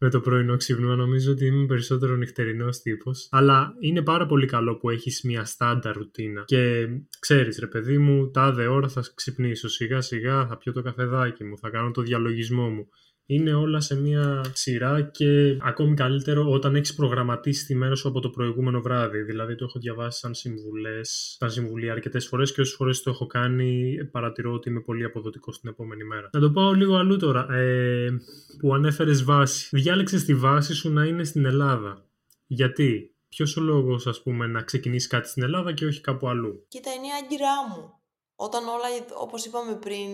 με 0.00 0.10
το 0.10 0.20
πρωινό 0.20 0.56
ξύπνημα. 0.56 0.96
Νομίζω 0.96 1.32
ότι 1.32 1.46
είμαι 1.46 1.66
περισσότερο 1.66 2.16
νυχτερινός 2.16 2.80
τύπος. 2.80 3.28
Αλλά 3.30 3.74
είναι 3.80 4.02
πάρα 4.02 4.26
πολύ 4.26 4.46
καλό 4.46 4.76
που 4.76 4.90
έχεις 4.90 5.22
μια 5.22 5.44
στάντα 5.44 5.92
ρουτίνα. 5.92 6.42
Και 6.44 6.88
ξέρεις, 7.18 7.58
ρε 7.58 7.66
παιδί 7.66 7.98
μου, 7.98 8.30
τάδε 8.30 8.66
ώρα 8.66 8.88
θα 8.88 9.04
ξυπνήσω. 9.14 9.68
Σιγά 9.68 10.00
σιγά 10.00 10.46
θα 10.46 10.56
πιω 10.56 10.72
το 10.72 10.82
καφεδάκι 10.82 11.44
μου, 11.44 11.58
θα 11.58 11.70
κάνω 11.70 11.90
το 11.90 12.02
διαλογισμό 12.02 12.68
μου 12.68 12.88
είναι 13.34 13.54
όλα 13.54 13.80
σε 13.80 14.00
μία 14.00 14.44
σειρά 14.52 15.02
και 15.02 15.58
ακόμη 15.60 15.94
καλύτερο 15.94 16.50
όταν 16.50 16.74
έχεις 16.74 16.94
προγραμματίσει 16.94 17.66
τη 17.66 17.74
μέρα 17.74 17.94
σου 17.94 18.08
από 18.08 18.20
το 18.20 18.30
προηγούμενο 18.30 18.80
βράδυ. 18.80 19.22
Δηλαδή 19.22 19.54
το 19.54 19.64
έχω 19.64 19.78
διαβάσει 19.78 20.18
σαν 20.18 20.34
συμβουλές, 20.34 21.36
σαν 21.38 21.50
συμβουλή 21.50 21.90
αρκετές 21.90 22.26
φορές 22.26 22.52
και 22.52 22.60
όσες 22.60 22.74
φορές 22.74 23.02
το 23.02 23.10
έχω 23.10 23.26
κάνει 23.26 23.96
παρατηρώ 24.10 24.52
ότι 24.52 24.68
είμαι 24.68 24.80
πολύ 24.80 25.04
αποδοτικός 25.04 25.60
την 25.60 25.68
επόμενη 25.68 26.04
μέρα. 26.04 26.28
Να 26.32 26.40
το 26.40 26.50
πάω 26.50 26.72
λίγο 26.72 26.96
αλλού 26.96 27.16
τώρα. 27.16 27.52
Ε, 27.54 28.10
που 28.58 28.74
ανέφερες 28.74 29.24
βάση. 29.24 29.68
Διάλεξες 29.76 30.24
τη 30.24 30.34
βάση 30.34 30.74
σου 30.74 30.92
να 30.92 31.04
είναι 31.04 31.24
στην 31.24 31.44
Ελλάδα. 31.44 32.04
Γιατί, 32.46 33.14
Ποιος 33.28 33.56
ο 33.56 33.60
λόγος, 33.60 34.06
ας 34.06 34.22
πούμε, 34.22 34.46
να 34.46 34.62
ξεκινήσεις 34.62 35.08
κάτι 35.08 35.28
στην 35.28 35.42
Ελλάδα 35.42 35.72
και 35.72 35.86
όχι 35.86 36.00
κάπου 36.00 36.28
αλλού; 36.28 36.64
Κοίτα, 36.68 36.92
είναι 36.92 37.06
η 37.06 37.10
άγκυρά 37.22 37.68
μου. 37.68 37.92
Όταν 38.34 38.62
όλα, 38.68 38.86
όπως 39.20 39.44
είπαμε 39.44 39.74
πριν, 39.74 40.08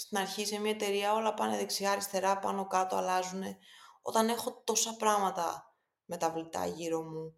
στην 0.00 0.18
αρχή 0.18 0.46
σε 0.46 0.60
μια 0.60 0.70
εταιρεία 0.70 1.14
όλα 1.14 1.34
πάνε 1.34 1.56
δεξιά, 1.56 1.90
αριστερά, 1.90 2.38
πάνω 2.38 2.66
κάτω, 2.66 2.96
αλλάζουν. 2.96 3.42
Όταν 4.02 4.28
έχω 4.28 4.62
τόσα 4.64 4.96
πράγματα 4.98 5.74
μεταβλητά 6.04 6.66
γύρω 6.66 7.02
μου, 7.02 7.34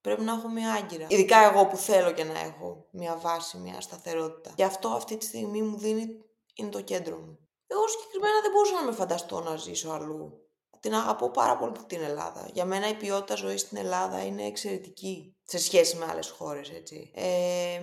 πρέπει 0.00 0.22
να 0.22 0.32
έχω 0.32 0.48
μια 0.48 0.72
άγκυρα. 0.72 1.06
Ειδικά 1.08 1.38
εγώ 1.38 1.66
που 1.66 1.76
θέλω 1.76 2.12
και 2.12 2.24
να 2.24 2.38
έχω 2.38 2.86
μια 2.90 3.16
βάση, 3.16 3.58
μια 3.58 3.80
σταθερότητα. 3.80 4.52
Γι' 4.56 4.62
αυτό 4.62 4.88
αυτή 4.88 5.16
τη 5.16 5.24
στιγμή 5.24 5.62
μου 5.62 5.78
δίνει, 5.78 6.06
είναι 6.54 6.70
το 6.70 6.80
κέντρο 6.80 7.16
μου. 7.16 7.38
Εγώ 7.66 7.88
συγκεκριμένα 7.88 8.40
δεν 8.40 8.50
μπορούσα 8.50 8.74
να 8.74 8.82
με 8.82 8.92
φανταστώ 8.92 9.40
να 9.40 9.56
ζήσω 9.56 9.90
αλλού. 9.90 10.46
Την 10.80 10.94
αγαπώ 10.94 11.30
πάρα 11.30 11.56
πολύ 11.56 11.72
την 11.86 12.02
Ελλάδα. 12.02 12.48
Για 12.52 12.64
μένα 12.64 12.88
η 12.88 12.94
ποιότητα 12.94 13.34
ζωής 13.34 13.60
στην 13.60 13.76
Ελλάδα 13.76 14.24
είναι 14.24 14.46
εξαιρετική 14.46 15.36
σε 15.42 15.58
σχέση 15.58 15.96
με 15.96 16.06
άλλες 16.10 16.30
χώρες, 16.30 16.70
έτσι. 16.70 17.10
Ε, 17.14 17.80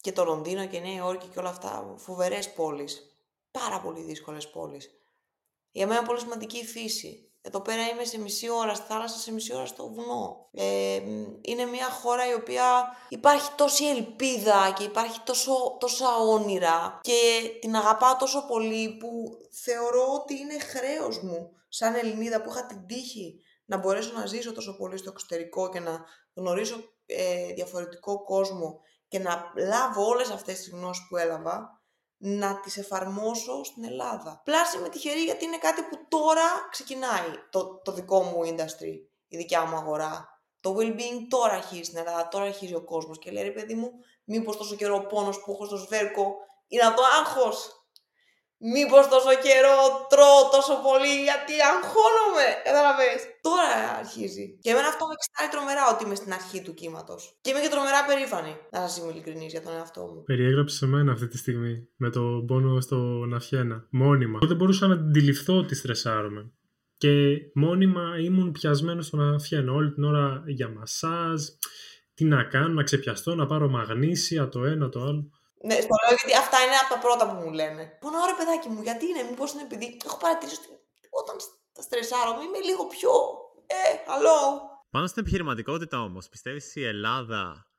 και 0.00 0.12
το 0.12 0.24
Λονδίνο 0.24 0.66
και 0.66 0.76
η 0.76 0.80
Νέα 0.80 0.94
Υόρκη 0.94 1.26
και 1.26 1.38
όλα 1.38 1.48
αυτά, 1.48 1.94
φοβερές 1.96 2.52
πόλεις 2.52 3.15
πάρα 3.60 3.80
πολύ 3.80 4.00
δύσκολες 4.02 4.50
πόλεις. 4.50 4.90
Για 5.70 5.86
μένα 5.86 6.02
πολύ 6.02 6.20
σημαντική 6.20 6.58
η 6.58 6.64
φύση. 6.64 7.30
Εδώ 7.42 7.60
πέρα 7.60 7.88
είμαι 7.88 8.04
σε 8.04 8.18
μισή 8.18 8.50
ώρα 8.50 8.74
στη 8.74 8.86
θάλασσα, 8.86 9.18
σε 9.18 9.32
μισή 9.32 9.54
ώρα 9.54 9.66
στο 9.66 9.88
βουνό. 9.88 10.48
Ε, 10.52 11.00
είναι 11.40 11.64
μια 11.64 11.90
χώρα 11.90 12.30
η 12.30 12.34
οποία 12.34 12.96
υπάρχει 13.08 13.50
τόση 13.56 13.84
ελπίδα 13.86 14.72
και 14.76 14.82
υπάρχει 14.82 15.20
τόσο, 15.20 15.76
τόσα 15.80 16.16
όνειρα 16.16 17.00
και 17.02 17.50
την 17.60 17.76
αγαπάω 17.76 18.16
τόσο 18.16 18.46
πολύ 18.46 18.96
που 18.96 19.38
θεωρώ 19.62 20.12
ότι 20.12 20.38
είναι 20.38 20.58
χρέος 20.58 21.22
μου 21.22 21.50
σαν 21.68 21.94
Ελληνίδα 21.94 22.42
που 22.42 22.50
είχα 22.50 22.66
την 22.66 22.86
τύχη 22.86 23.40
να 23.64 23.76
μπορέσω 23.76 24.12
να 24.12 24.26
ζήσω 24.26 24.52
τόσο 24.52 24.76
πολύ 24.76 24.96
στο 24.96 25.10
εξωτερικό 25.10 25.68
και 25.68 25.80
να 25.80 26.04
γνωρίσω 26.34 26.76
ε, 27.06 27.52
διαφορετικό 27.52 28.24
κόσμο 28.24 28.80
και 29.08 29.18
να 29.18 29.52
λάβω 29.56 30.06
όλες 30.06 30.30
αυτές 30.30 30.58
τις 30.58 30.70
γνώσεις 30.70 31.06
που 31.08 31.16
έλαβα 31.16 31.75
να 32.18 32.60
τις 32.60 32.76
εφαρμόσω 32.76 33.64
στην 33.64 33.84
Ελλάδα. 33.84 34.40
Πλάση 34.44 34.78
με 34.78 34.88
τυχερή 34.88 35.22
γιατί 35.22 35.44
είναι 35.44 35.58
κάτι 35.58 35.82
που 35.82 36.06
τώρα 36.08 36.68
ξεκινάει 36.70 37.30
το, 37.50 37.80
το 37.84 37.92
δικό 37.92 38.22
μου 38.22 38.40
industry, 38.44 38.94
η 39.28 39.36
δικιά 39.36 39.64
μου 39.64 39.76
αγορά. 39.76 40.28
Το 40.60 40.76
well-being 40.78 41.26
τώρα 41.28 41.52
αρχίζει 41.52 41.82
στην 41.82 41.98
Ελλάδα, 41.98 42.28
τώρα 42.28 42.44
αρχίζει 42.44 42.74
ο 42.74 42.84
κόσμος 42.84 43.18
και 43.18 43.30
λέει 43.30 43.42
ρε 43.42 43.50
παιδί 43.50 43.74
μου, 43.74 43.90
μήπως 44.24 44.56
τόσο 44.56 44.76
καιρό 44.76 44.94
ο 44.94 45.06
πόνος 45.06 45.40
που 45.40 45.52
έχω 45.52 45.64
στο 45.64 45.76
σβέρκο 45.76 46.34
είναι 46.68 46.82
το 46.96 47.02
άγχος. 47.20 47.85
Μήπως 48.74 49.04
τόσο 49.14 49.32
καιρό 49.46 49.76
τρώω 50.12 50.40
τόσο 50.56 50.74
πολύ 50.86 51.14
γιατί 51.28 51.54
αγχώνομαι. 51.70 52.46
Καταλαβες. 52.68 53.18
Τώρα 53.46 53.70
αρχίζει. 54.02 54.44
Και 54.62 54.70
εμένα 54.72 54.88
αυτό 54.92 55.02
με 55.08 55.14
εξητάρει 55.16 55.48
τρομερά 55.54 55.84
ότι 55.92 56.00
είμαι 56.04 56.18
στην 56.20 56.32
αρχή 56.38 56.58
του 56.64 56.74
κύματος. 56.80 57.20
Και 57.42 57.50
είμαι 57.50 57.62
και 57.64 57.72
τρομερά 57.74 58.00
περήφανη, 58.08 58.52
να 58.72 58.78
σας 58.84 58.92
είμαι 58.96 59.10
ειλικρινής 59.12 59.50
για 59.54 59.62
τον 59.64 59.72
εαυτό 59.78 60.02
μου. 60.10 60.18
Περιέγραψε 60.30 60.76
σε 60.76 60.86
μένα 60.86 61.10
αυτή 61.12 61.26
τη 61.32 61.38
στιγμή 61.42 61.74
με 61.96 62.08
το 62.16 62.22
πόνο 62.46 62.80
στο 62.86 62.98
ναυιένα. 63.32 63.76
Μόνιμα. 63.90 64.38
Δεν 64.50 64.56
μπορούσα 64.56 64.86
να 64.86 64.94
αντιληφθώ 64.94 65.54
ότι 65.62 65.74
στρεσάρομαι. 65.74 66.42
Και 66.98 67.36
μόνιμα 67.54 68.18
ήμουν 68.18 68.52
πιασμένο 68.52 69.02
στο 69.02 69.16
να 69.16 69.38
φιένω 69.38 69.74
όλη 69.74 69.92
την 69.92 70.04
ώρα 70.04 70.42
για 70.46 70.68
μασάζ, 70.68 71.42
τι 72.14 72.24
να 72.24 72.44
κάνω, 72.44 72.74
να 72.74 72.82
ξεπιαστώ, 72.82 73.34
να 73.34 73.46
πάρω 73.46 73.68
μαγνήσια, 73.68 74.48
το 74.48 74.64
ένα, 74.64 74.88
το 74.88 75.00
άλλο. 75.00 75.30
Ναι, 75.66 75.74
στο 75.80 75.94
λέω 76.02 76.16
γιατί 76.18 76.34
αυτά 76.44 76.56
είναι 76.64 76.76
από 76.82 76.94
τα 76.94 76.98
πρώτα 76.98 77.24
που 77.28 77.36
μου 77.42 77.52
λένε. 77.52 77.98
Πονώ 78.00 78.18
ρε 78.30 78.34
παιδάκι 78.38 78.68
μου, 78.68 78.82
γιατί 78.82 79.06
είναι, 79.06 79.22
μήπως 79.30 79.52
είναι 79.52 79.62
επειδή 79.62 79.96
έχω 80.04 80.16
παρατηρήσει 80.16 80.58
ότι 80.60 80.78
όταν 81.10 81.36
τα 81.72 81.82
στρεσάρω 81.82 82.42
είμαι 82.42 82.58
λίγο 82.58 82.84
πιο, 82.86 83.10
ε, 83.66 83.80
hello. 84.06 84.38
Πάνω 84.90 85.06
στην 85.06 85.22
επιχειρηματικότητα 85.22 86.02
όμως, 86.02 86.28
πιστεύεις 86.28 86.74
η 86.74 86.84
Ελλάδα 86.84 87.70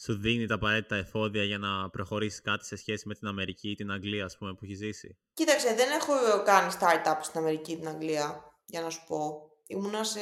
σου 0.00 0.18
δίνει 0.18 0.46
τα 0.46 0.54
απαραίτητα 0.54 0.96
εφόδια 0.96 1.44
για 1.44 1.58
να 1.58 1.90
προχωρήσεις 1.90 2.40
κάτι 2.40 2.64
σε 2.64 2.76
σχέση 2.76 3.08
με 3.08 3.14
την 3.14 3.26
Αμερική 3.28 3.70
ή 3.70 3.74
την 3.74 3.90
Αγγλία, 3.90 4.24
ας 4.24 4.36
πούμε, 4.38 4.54
που 4.54 4.64
έχεις 4.64 4.78
ζήσει; 4.78 5.18
Κοίταξε, 5.34 5.74
δεν 5.74 5.90
έχω 5.90 6.42
κάνει 6.44 6.72
startup 6.80 7.18
στην 7.22 7.40
Αμερική 7.40 7.72
ή 7.72 7.76
την 7.76 7.88
Αγγλία, 7.88 8.54
για 8.64 8.80
να 8.80 8.90
σου 8.90 9.04
πω. 9.06 9.50
Ήμουνα 9.66 10.04
σε 10.04 10.20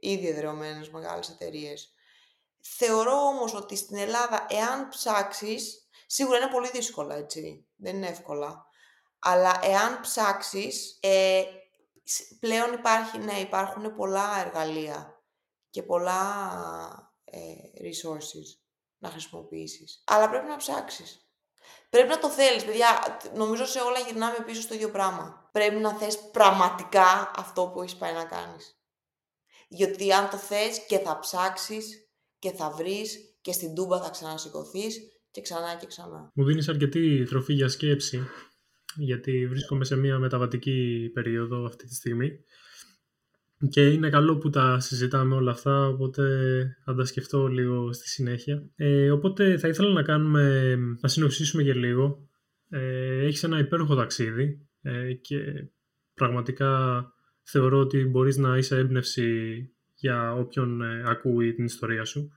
ήδη 0.00 0.28
εδρεωμένες 0.28 0.90
μεγάλες 0.90 1.28
εταιρείες. 1.28 1.91
Θεωρώ 2.64 3.12
όμως 3.12 3.54
ότι 3.54 3.76
στην 3.76 3.96
Ελλάδα, 3.96 4.46
εάν 4.48 4.88
ψάξεις, 4.88 5.88
σίγουρα 6.06 6.38
είναι 6.38 6.50
πολύ 6.50 6.70
δύσκολα, 6.70 7.14
έτσι, 7.14 7.68
δεν 7.76 7.96
είναι 7.96 8.08
εύκολα, 8.08 8.66
αλλά 9.18 9.60
εάν 9.62 10.00
ψάξεις, 10.00 10.98
ε, 11.00 11.42
πλέον 12.40 12.72
υπάρχει, 12.72 13.18
ναι, 13.18 13.38
υπάρχουν 13.38 13.94
πολλά 13.94 14.40
εργαλεία 14.40 15.22
και 15.70 15.82
πολλά 15.82 16.22
ε, 17.24 17.38
resources 17.80 18.60
να 18.98 19.10
χρησιμοποιήσεις. 19.10 20.02
Αλλά 20.06 20.28
πρέπει 20.28 20.46
να 20.46 20.56
ψάξεις. 20.56 21.26
Πρέπει 21.90 22.08
να 22.08 22.18
το 22.18 22.28
θέλεις, 22.28 22.64
παιδιά. 22.64 23.18
Νομίζω 23.34 23.66
σε 23.66 23.80
όλα 23.80 23.98
γυρνάμε 23.98 24.38
πίσω 24.44 24.60
στο 24.60 24.74
ίδιο 24.74 24.90
πράγμα. 24.90 25.48
Πρέπει 25.52 25.76
να 25.76 25.94
θες 25.94 26.30
πραγματικά 26.30 27.30
αυτό 27.36 27.68
που 27.68 27.82
έχεις 27.82 27.96
πάει 27.96 28.12
να 28.12 28.24
κάνεις. 28.24 28.76
Γιατί 29.68 30.12
αν 30.12 30.30
το 30.30 30.36
θες 30.36 30.86
και 30.86 30.98
θα 30.98 31.18
ψάξεις 31.18 32.11
και 32.42 32.50
θα 32.50 32.70
βρεις 32.70 33.18
και 33.40 33.52
στην 33.52 33.74
τούμπα 33.74 34.02
θα 34.02 34.10
ξανασηκωθείς 34.10 34.98
και 35.30 35.40
ξανά 35.40 35.76
και 35.80 35.86
ξανά. 35.86 36.30
Μου 36.34 36.44
δίνεις 36.44 36.68
αρκετή 36.68 37.24
τροφή 37.24 37.52
για 37.52 37.68
σκέψη 37.68 38.20
γιατί 38.96 39.46
βρίσκομαι 39.46 39.84
σε 39.84 39.96
μια 39.96 40.18
μεταβατική 40.18 41.10
περίοδο 41.14 41.64
αυτή 41.64 41.86
τη 41.86 41.94
στιγμή 41.94 42.30
και 43.68 43.90
είναι 43.90 44.10
καλό 44.10 44.38
που 44.38 44.50
τα 44.50 44.80
συζητάμε 44.80 45.34
όλα 45.34 45.50
αυτά, 45.50 45.86
οπότε 45.86 46.22
θα 46.84 46.94
τα 46.94 47.04
σκεφτώ 47.04 47.46
λίγο 47.46 47.92
στη 47.92 48.08
συνέχεια. 48.08 48.70
Ε, 48.76 49.10
οπότε 49.10 49.58
θα 49.58 49.68
ήθελα 49.68 49.92
να 49.92 50.02
κάνουμε, 50.02 50.76
να 51.00 51.08
συνοψίσουμε 51.08 51.62
για 51.62 51.74
λίγο. 51.74 52.28
Ε, 52.68 53.26
έχεις 53.26 53.42
ένα 53.42 53.58
υπέροχο 53.58 53.94
ταξίδι 53.94 54.68
ε, 54.80 55.12
και 55.12 55.68
πραγματικά 56.14 57.02
θεωρώ 57.42 57.78
ότι 57.78 58.04
μπορείς 58.04 58.36
να 58.36 58.56
είσαι 58.56 58.76
έμπνευση 58.76 59.26
για 60.02 60.34
όποιον 60.34 60.82
ε, 60.82 61.02
ακούει 61.06 61.54
την 61.54 61.64
ιστορία 61.64 62.04
σου. 62.04 62.32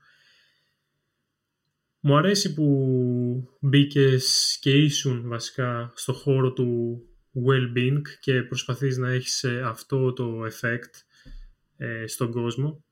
Μου 2.00 2.16
αρέσει 2.16 2.54
που 2.54 3.56
μπήκες 3.60 4.56
και 4.60 4.70
ήσουν 4.70 5.28
βασικά 5.28 5.92
στο 5.94 6.12
χώρο 6.12 6.52
του 6.52 7.00
well-being 7.46 8.00
και 8.20 8.42
προσπαθείς 8.42 8.96
να 8.96 9.10
έχεις 9.10 9.44
ε, 9.44 9.62
αυτό 9.64 10.12
το 10.12 10.42
effect 10.44 10.94
ε, 11.76 12.06
στον 12.06 12.30
κόσμο. 12.30 12.84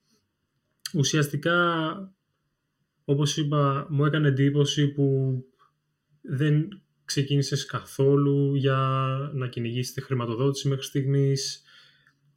Ουσιαστικά, 0.94 1.88
όπως 3.04 3.36
είπα, 3.36 3.86
μου 3.90 4.04
έκανε 4.04 4.28
εντύπωση 4.28 4.88
που 4.88 5.38
δεν 6.20 6.82
ξεκίνησες 7.04 7.66
καθόλου 7.66 8.54
για 8.54 8.78
να 9.34 9.48
κυνηγήσεις 9.48 9.94
τη 9.94 10.00
χρηματοδότηση 10.02 10.68
μέχρι 10.68 10.84
στιγμής 10.84 11.63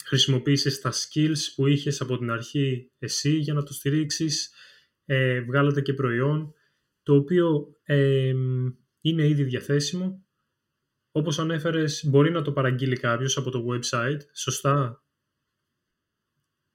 χρησιμοποίησες 0.08 0.82
τα 0.82 0.91
skills 0.91 1.54
που 1.56 1.67
είχες 1.67 2.02
από 2.02 2.17
την 2.17 2.32
αρχή 2.32 2.91
εσύ 2.98 3.38
για 3.38 3.54
να 3.54 3.63
το 3.63 3.74
στηρίξεις, 3.74 4.54
ε, 5.06 5.41
βγάλατε 5.41 5.82
και 5.82 5.93
προϊόν, 5.93 6.54
το 7.04 7.15
οποίο 7.15 7.76
είναι 9.02 9.28
ήδη 9.28 9.43
διαθέσιμο. 9.43 10.26
Όπως 11.12 11.39
ανέφερες, 11.39 12.06
μπορεί 12.06 12.32
να 12.32 12.41
το 12.41 12.52
παραγγείλει 12.52 12.98
κάποιος 12.98 13.38
από 13.38 13.52
το 13.52 13.65
website, 13.70 14.20
σωστά; 14.34 15.04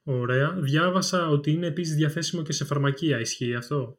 Ωραία. 0.03 0.51
Διάβασα 0.59 1.27
ότι 1.29 1.51
είναι 1.51 1.67
επίσης 1.67 1.95
διαθέσιμο 1.95 2.41
και 2.41 2.51
σε 2.51 2.65
φαρμακεία, 2.65 3.19
ισχύει 3.19 3.55
αυτό; 3.55 3.97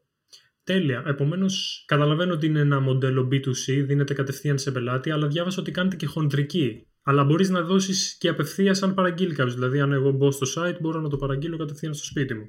Τέλεια. 0.64 1.02
Επομένως, 1.06 1.84
καταλαβαίνω 1.86 2.32
ότι 2.32 2.46
είναι 2.46 2.60
ένα 2.60 2.80
μοντέλο 2.80 3.28
B2C, 3.32 3.84
δίνεται 3.86 4.14
κατευθείαν 4.14 4.58
σε 4.58 4.72
πελάτη, 4.72 5.10
αλλά 5.10 5.26
διάβασα 5.26 5.60
ότι 5.60 5.70
κάνετε 5.70 5.96
και 5.96 6.06
χοντρική. 6.06 6.86
Αλλά 7.04 7.24
μπορείς 7.24 7.48
να 7.48 7.62
δώσεις 7.62 8.16
και 8.18 8.28
απευθεία 8.28 8.78
αν 8.82 8.94
παραγγείλει 8.94 9.34
κάποιος. 9.34 9.54
Δηλαδή, 9.54 9.80
αν 9.80 9.92
εγώ 9.92 10.10
μπω 10.10 10.30
στο 10.30 10.46
site, 10.56 10.80
μπορώ 10.80 11.00
να 11.00 11.08
το 11.08 11.16
παραγγείλω 11.16 11.56
κατευθείαν 11.56 11.94
στο 11.94 12.04
σπίτι 12.04 12.34
μου. 12.34 12.46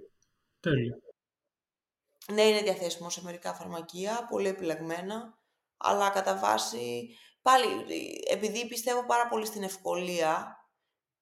Τέλεια. 0.60 1.00
Ναι, 2.34 2.42
είναι 2.42 2.62
διαθέσιμο 2.62 3.10
σε 3.10 3.22
μερικά 3.24 3.54
φαρμακεία, 3.54 4.28
πολύ 4.30 4.48
επιλεγμένα, 4.48 5.40
αλλά 5.78 6.10
κατά 6.10 6.38
βάση, 6.38 7.10
πάλι, 7.42 7.66
επειδή 8.30 8.68
πιστεύω 8.68 9.06
πάρα 9.06 9.28
πολύ 9.28 9.46
στην 9.46 9.64
ευκολία 9.64 10.58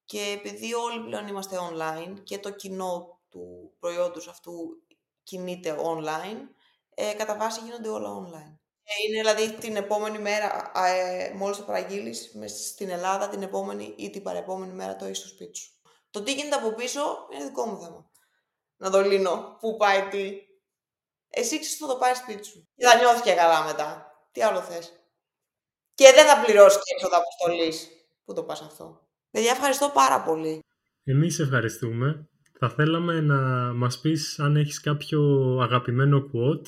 και 0.05 0.39
επειδή 0.39 0.73
όλοι 0.73 1.03
πλέον 1.03 1.27
είμαστε 1.27 1.57
online 1.71 2.13
και 2.23 2.37
το 2.37 2.51
κοινό 2.51 3.21
του 3.29 3.73
προϊόντος 3.79 4.27
αυτού 4.27 4.83
κινείται 5.23 5.75
online, 5.79 6.39
ε, 6.95 7.13
κατά 7.13 7.37
βάση 7.37 7.61
γίνονται 7.63 7.89
όλα 7.89 8.09
online. 8.09 8.57
Ε, 8.83 8.93
είναι 9.07 9.19
δηλαδή 9.19 9.53
την 9.53 9.75
επόμενη 9.75 10.19
μέρα, 10.19 10.71
ε, 10.75 11.33
μόλις 11.35 11.57
το 11.57 11.63
παραγγείλεις 11.63 12.31
στην 12.67 12.89
Ελλάδα, 12.89 13.29
την 13.29 13.41
επόμενη 13.41 13.93
ή 13.97 14.09
την 14.09 14.23
παρεπόμενη 14.23 14.73
μέρα 14.73 14.95
το 14.95 15.07
είσαι 15.07 15.21
στο 15.21 15.27
σπίτι 15.27 15.57
σου. 15.57 15.71
Το 16.09 16.23
τι 16.23 16.33
γίνεται 16.33 16.55
από 16.55 16.73
πίσω 16.73 17.01
είναι 17.33 17.45
δικό 17.45 17.65
μου 17.65 17.81
θέμα. 17.81 18.11
Να 18.77 18.89
το 18.89 19.01
λύνω. 19.01 19.57
Πού 19.59 19.77
πάει 19.77 20.07
τι. 20.07 20.31
Εσύ 21.29 21.59
ξέρεις 21.59 21.77
θα 21.77 21.87
το 21.87 21.95
πάει 21.95 22.13
σπίτι 22.13 22.45
σου. 22.45 22.67
Και 22.75 22.85
θα 22.85 22.97
νιώθεις 22.97 23.21
και 23.21 23.33
καλά 23.33 23.63
μετά. 23.63 24.11
Τι 24.31 24.41
άλλο 24.41 24.61
θες. 24.61 24.91
Και 25.93 26.11
δεν 26.15 26.25
θα 26.25 26.41
πληρώσεις 26.45 26.77
και 26.77 26.93
έξοδα 26.95 27.17
αποστολής. 27.17 27.87
Πού 28.25 28.33
το 28.33 28.43
πας 28.43 28.61
αυτό. 28.61 29.07
Παιδιά, 29.31 29.51
ευχαριστώ 29.51 29.89
πάρα 29.89 30.21
πολύ. 30.21 30.59
Εμείς 31.03 31.39
ευχαριστούμε. 31.39 32.29
Θα 32.59 32.69
θέλαμε 32.69 33.21
να 33.21 33.37
μας 33.73 33.99
πεις 33.99 34.39
αν 34.39 34.55
έχεις 34.55 34.81
κάποιο 34.81 35.21
αγαπημένο 35.61 36.17
quote 36.33 36.67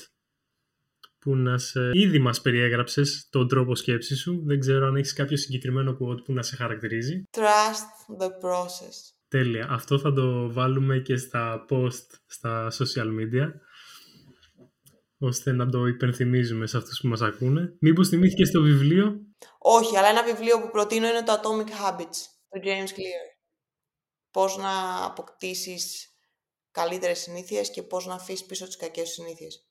που 1.26 1.36
να 1.36 1.58
σε... 1.58 1.90
Ήδη 1.94 2.20
μας 2.20 2.42
περιέγραψες 2.42 3.28
τον 3.30 3.48
τρόπο 3.48 3.76
σκέψης 3.76 4.20
σου. 4.20 4.42
Δεν 4.46 4.60
ξέρω 4.60 4.88
αν 4.88 4.96
έχεις 4.96 5.14
κάποιο 5.14 5.38
συγκεκριμένο 5.38 5.92
quote 5.92 6.24
που 6.24 6.34
να 6.34 6.42
σε 6.42 6.56
χαρακτηρίζει. 6.56 7.24
Trust 7.32 8.22
the 8.22 8.28
process. 8.28 8.96
Τέλεια. 9.28 9.68
Αυτό 9.70 10.00
θα 10.00 10.14
το 10.14 10.54
βάλουμε 10.54 11.00
και 11.00 11.18
στα 11.18 11.66
post 11.70 12.08
στα 12.26 12.72
social 12.72 13.08
media 13.20 13.48
ώστε 15.18 15.52
να 15.52 15.70
το 15.70 15.86
υπενθυμίζουμε 15.86 16.68
σε 16.68 16.78
αυτούς 16.78 17.00
που 17.02 17.08
μας 17.08 17.22
ακούνε. 17.22 17.76
Μήπως 17.80 18.08
θυμήθηκε 18.08 18.52
το 18.52 18.62
βιβλίο; 18.62 19.20
Όχι, 19.60 19.98
αλλά 19.98 20.08
ένα 20.08 20.24
βιβλίο 20.24 20.62
που 20.62 20.70
προτείνω 20.72 21.08
είναι 21.08 21.24
το 21.24 21.34
Atomic 21.34 21.70
Habits, 21.70 22.18
του 22.50 22.62
James 22.64 22.90
Clear. 22.90 23.26
Πώς 24.32 24.58
να 24.58 25.06
αποκτήσεις 25.06 26.10
καλύτερες 26.72 27.20
συνήθειες 27.20 27.72
και 27.72 27.84
πώς 27.84 28.06
να 28.06 28.14
αφήσεις 28.14 28.46
πίσω 28.46 28.66
τις 28.66 28.76
κακές 28.76 29.10
συνήθειες. 29.10 29.68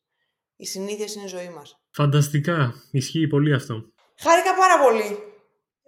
Οι 0.57 0.67
συνήθειες 0.67 1.15
είναι 1.15 1.25
η 1.25 1.29
ζωή 1.29 1.49
μας. 1.49 1.79
Φανταστικά. 1.91 2.75
Ισχύει 2.91 3.27
πολύ 3.27 3.53
αυτό. 3.55 3.75
Χάρηκα 4.19 4.55
πάρα 4.55 4.83
πολύ. 4.85 5.19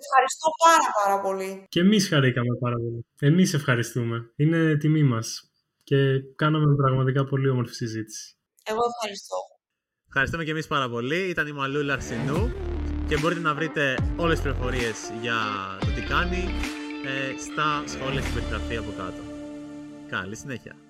Ευχαριστώ 0.05 0.49
πάρα 0.65 0.89
πάρα 1.03 1.21
πολύ. 1.21 1.67
Και 1.69 1.81
εμείς 1.81 2.09
χαρήκαμε 2.09 2.57
πάρα 2.61 2.77
πολύ. 2.77 3.07
Εμείς 3.21 3.55
ευχαριστούμε. 3.55 4.33
Είναι 4.37 4.77
τιμή 4.77 5.03
μας. 5.03 5.51
Και 5.85 6.21
κάναμε 6.37 6.75
πραγματικά 6.75 7.25
πολύ 7.25 7.49
όμορφη 7.49 7.75
συζήτηση. 7.75 8.37
Εγώ 8.63 8.81
ευχαριστώ. 8.95 9.37
Ευχαριστούμε 10.09 10.45
και 10.45 10.51
εμείς 10.51 10.67
πάρα 10.67 10.89
πολύ. 10.89 11.29
Ήταν 11.29 11.47
η 11.47 11.53
Μαλούλα 11.53 11.93
Αρσινού 11.93 12.53
και 13.09 13.19
μπορείτε 13.19 13.41
να 13.41 13.55
βρείτε 13.55 14.15
όλες 14.17 14.41
τις 14.41 14.43
πληροφορίες 14.43 14.97
για 15.21 15.37
το 15.81 15.87
τι 15.87 16.03
κάνει 16.03 16.45
ε, 17.07 17.39
στα 17.39 17.83
σχόλια 17.87 18.21
στην 18.21 18.35
περιγραφή 18.35 18.77
από 18.77 18.93
κάτω. 18.97 19.23
Καλή 20.09 20.37
συνέχεια. 20.37 20.86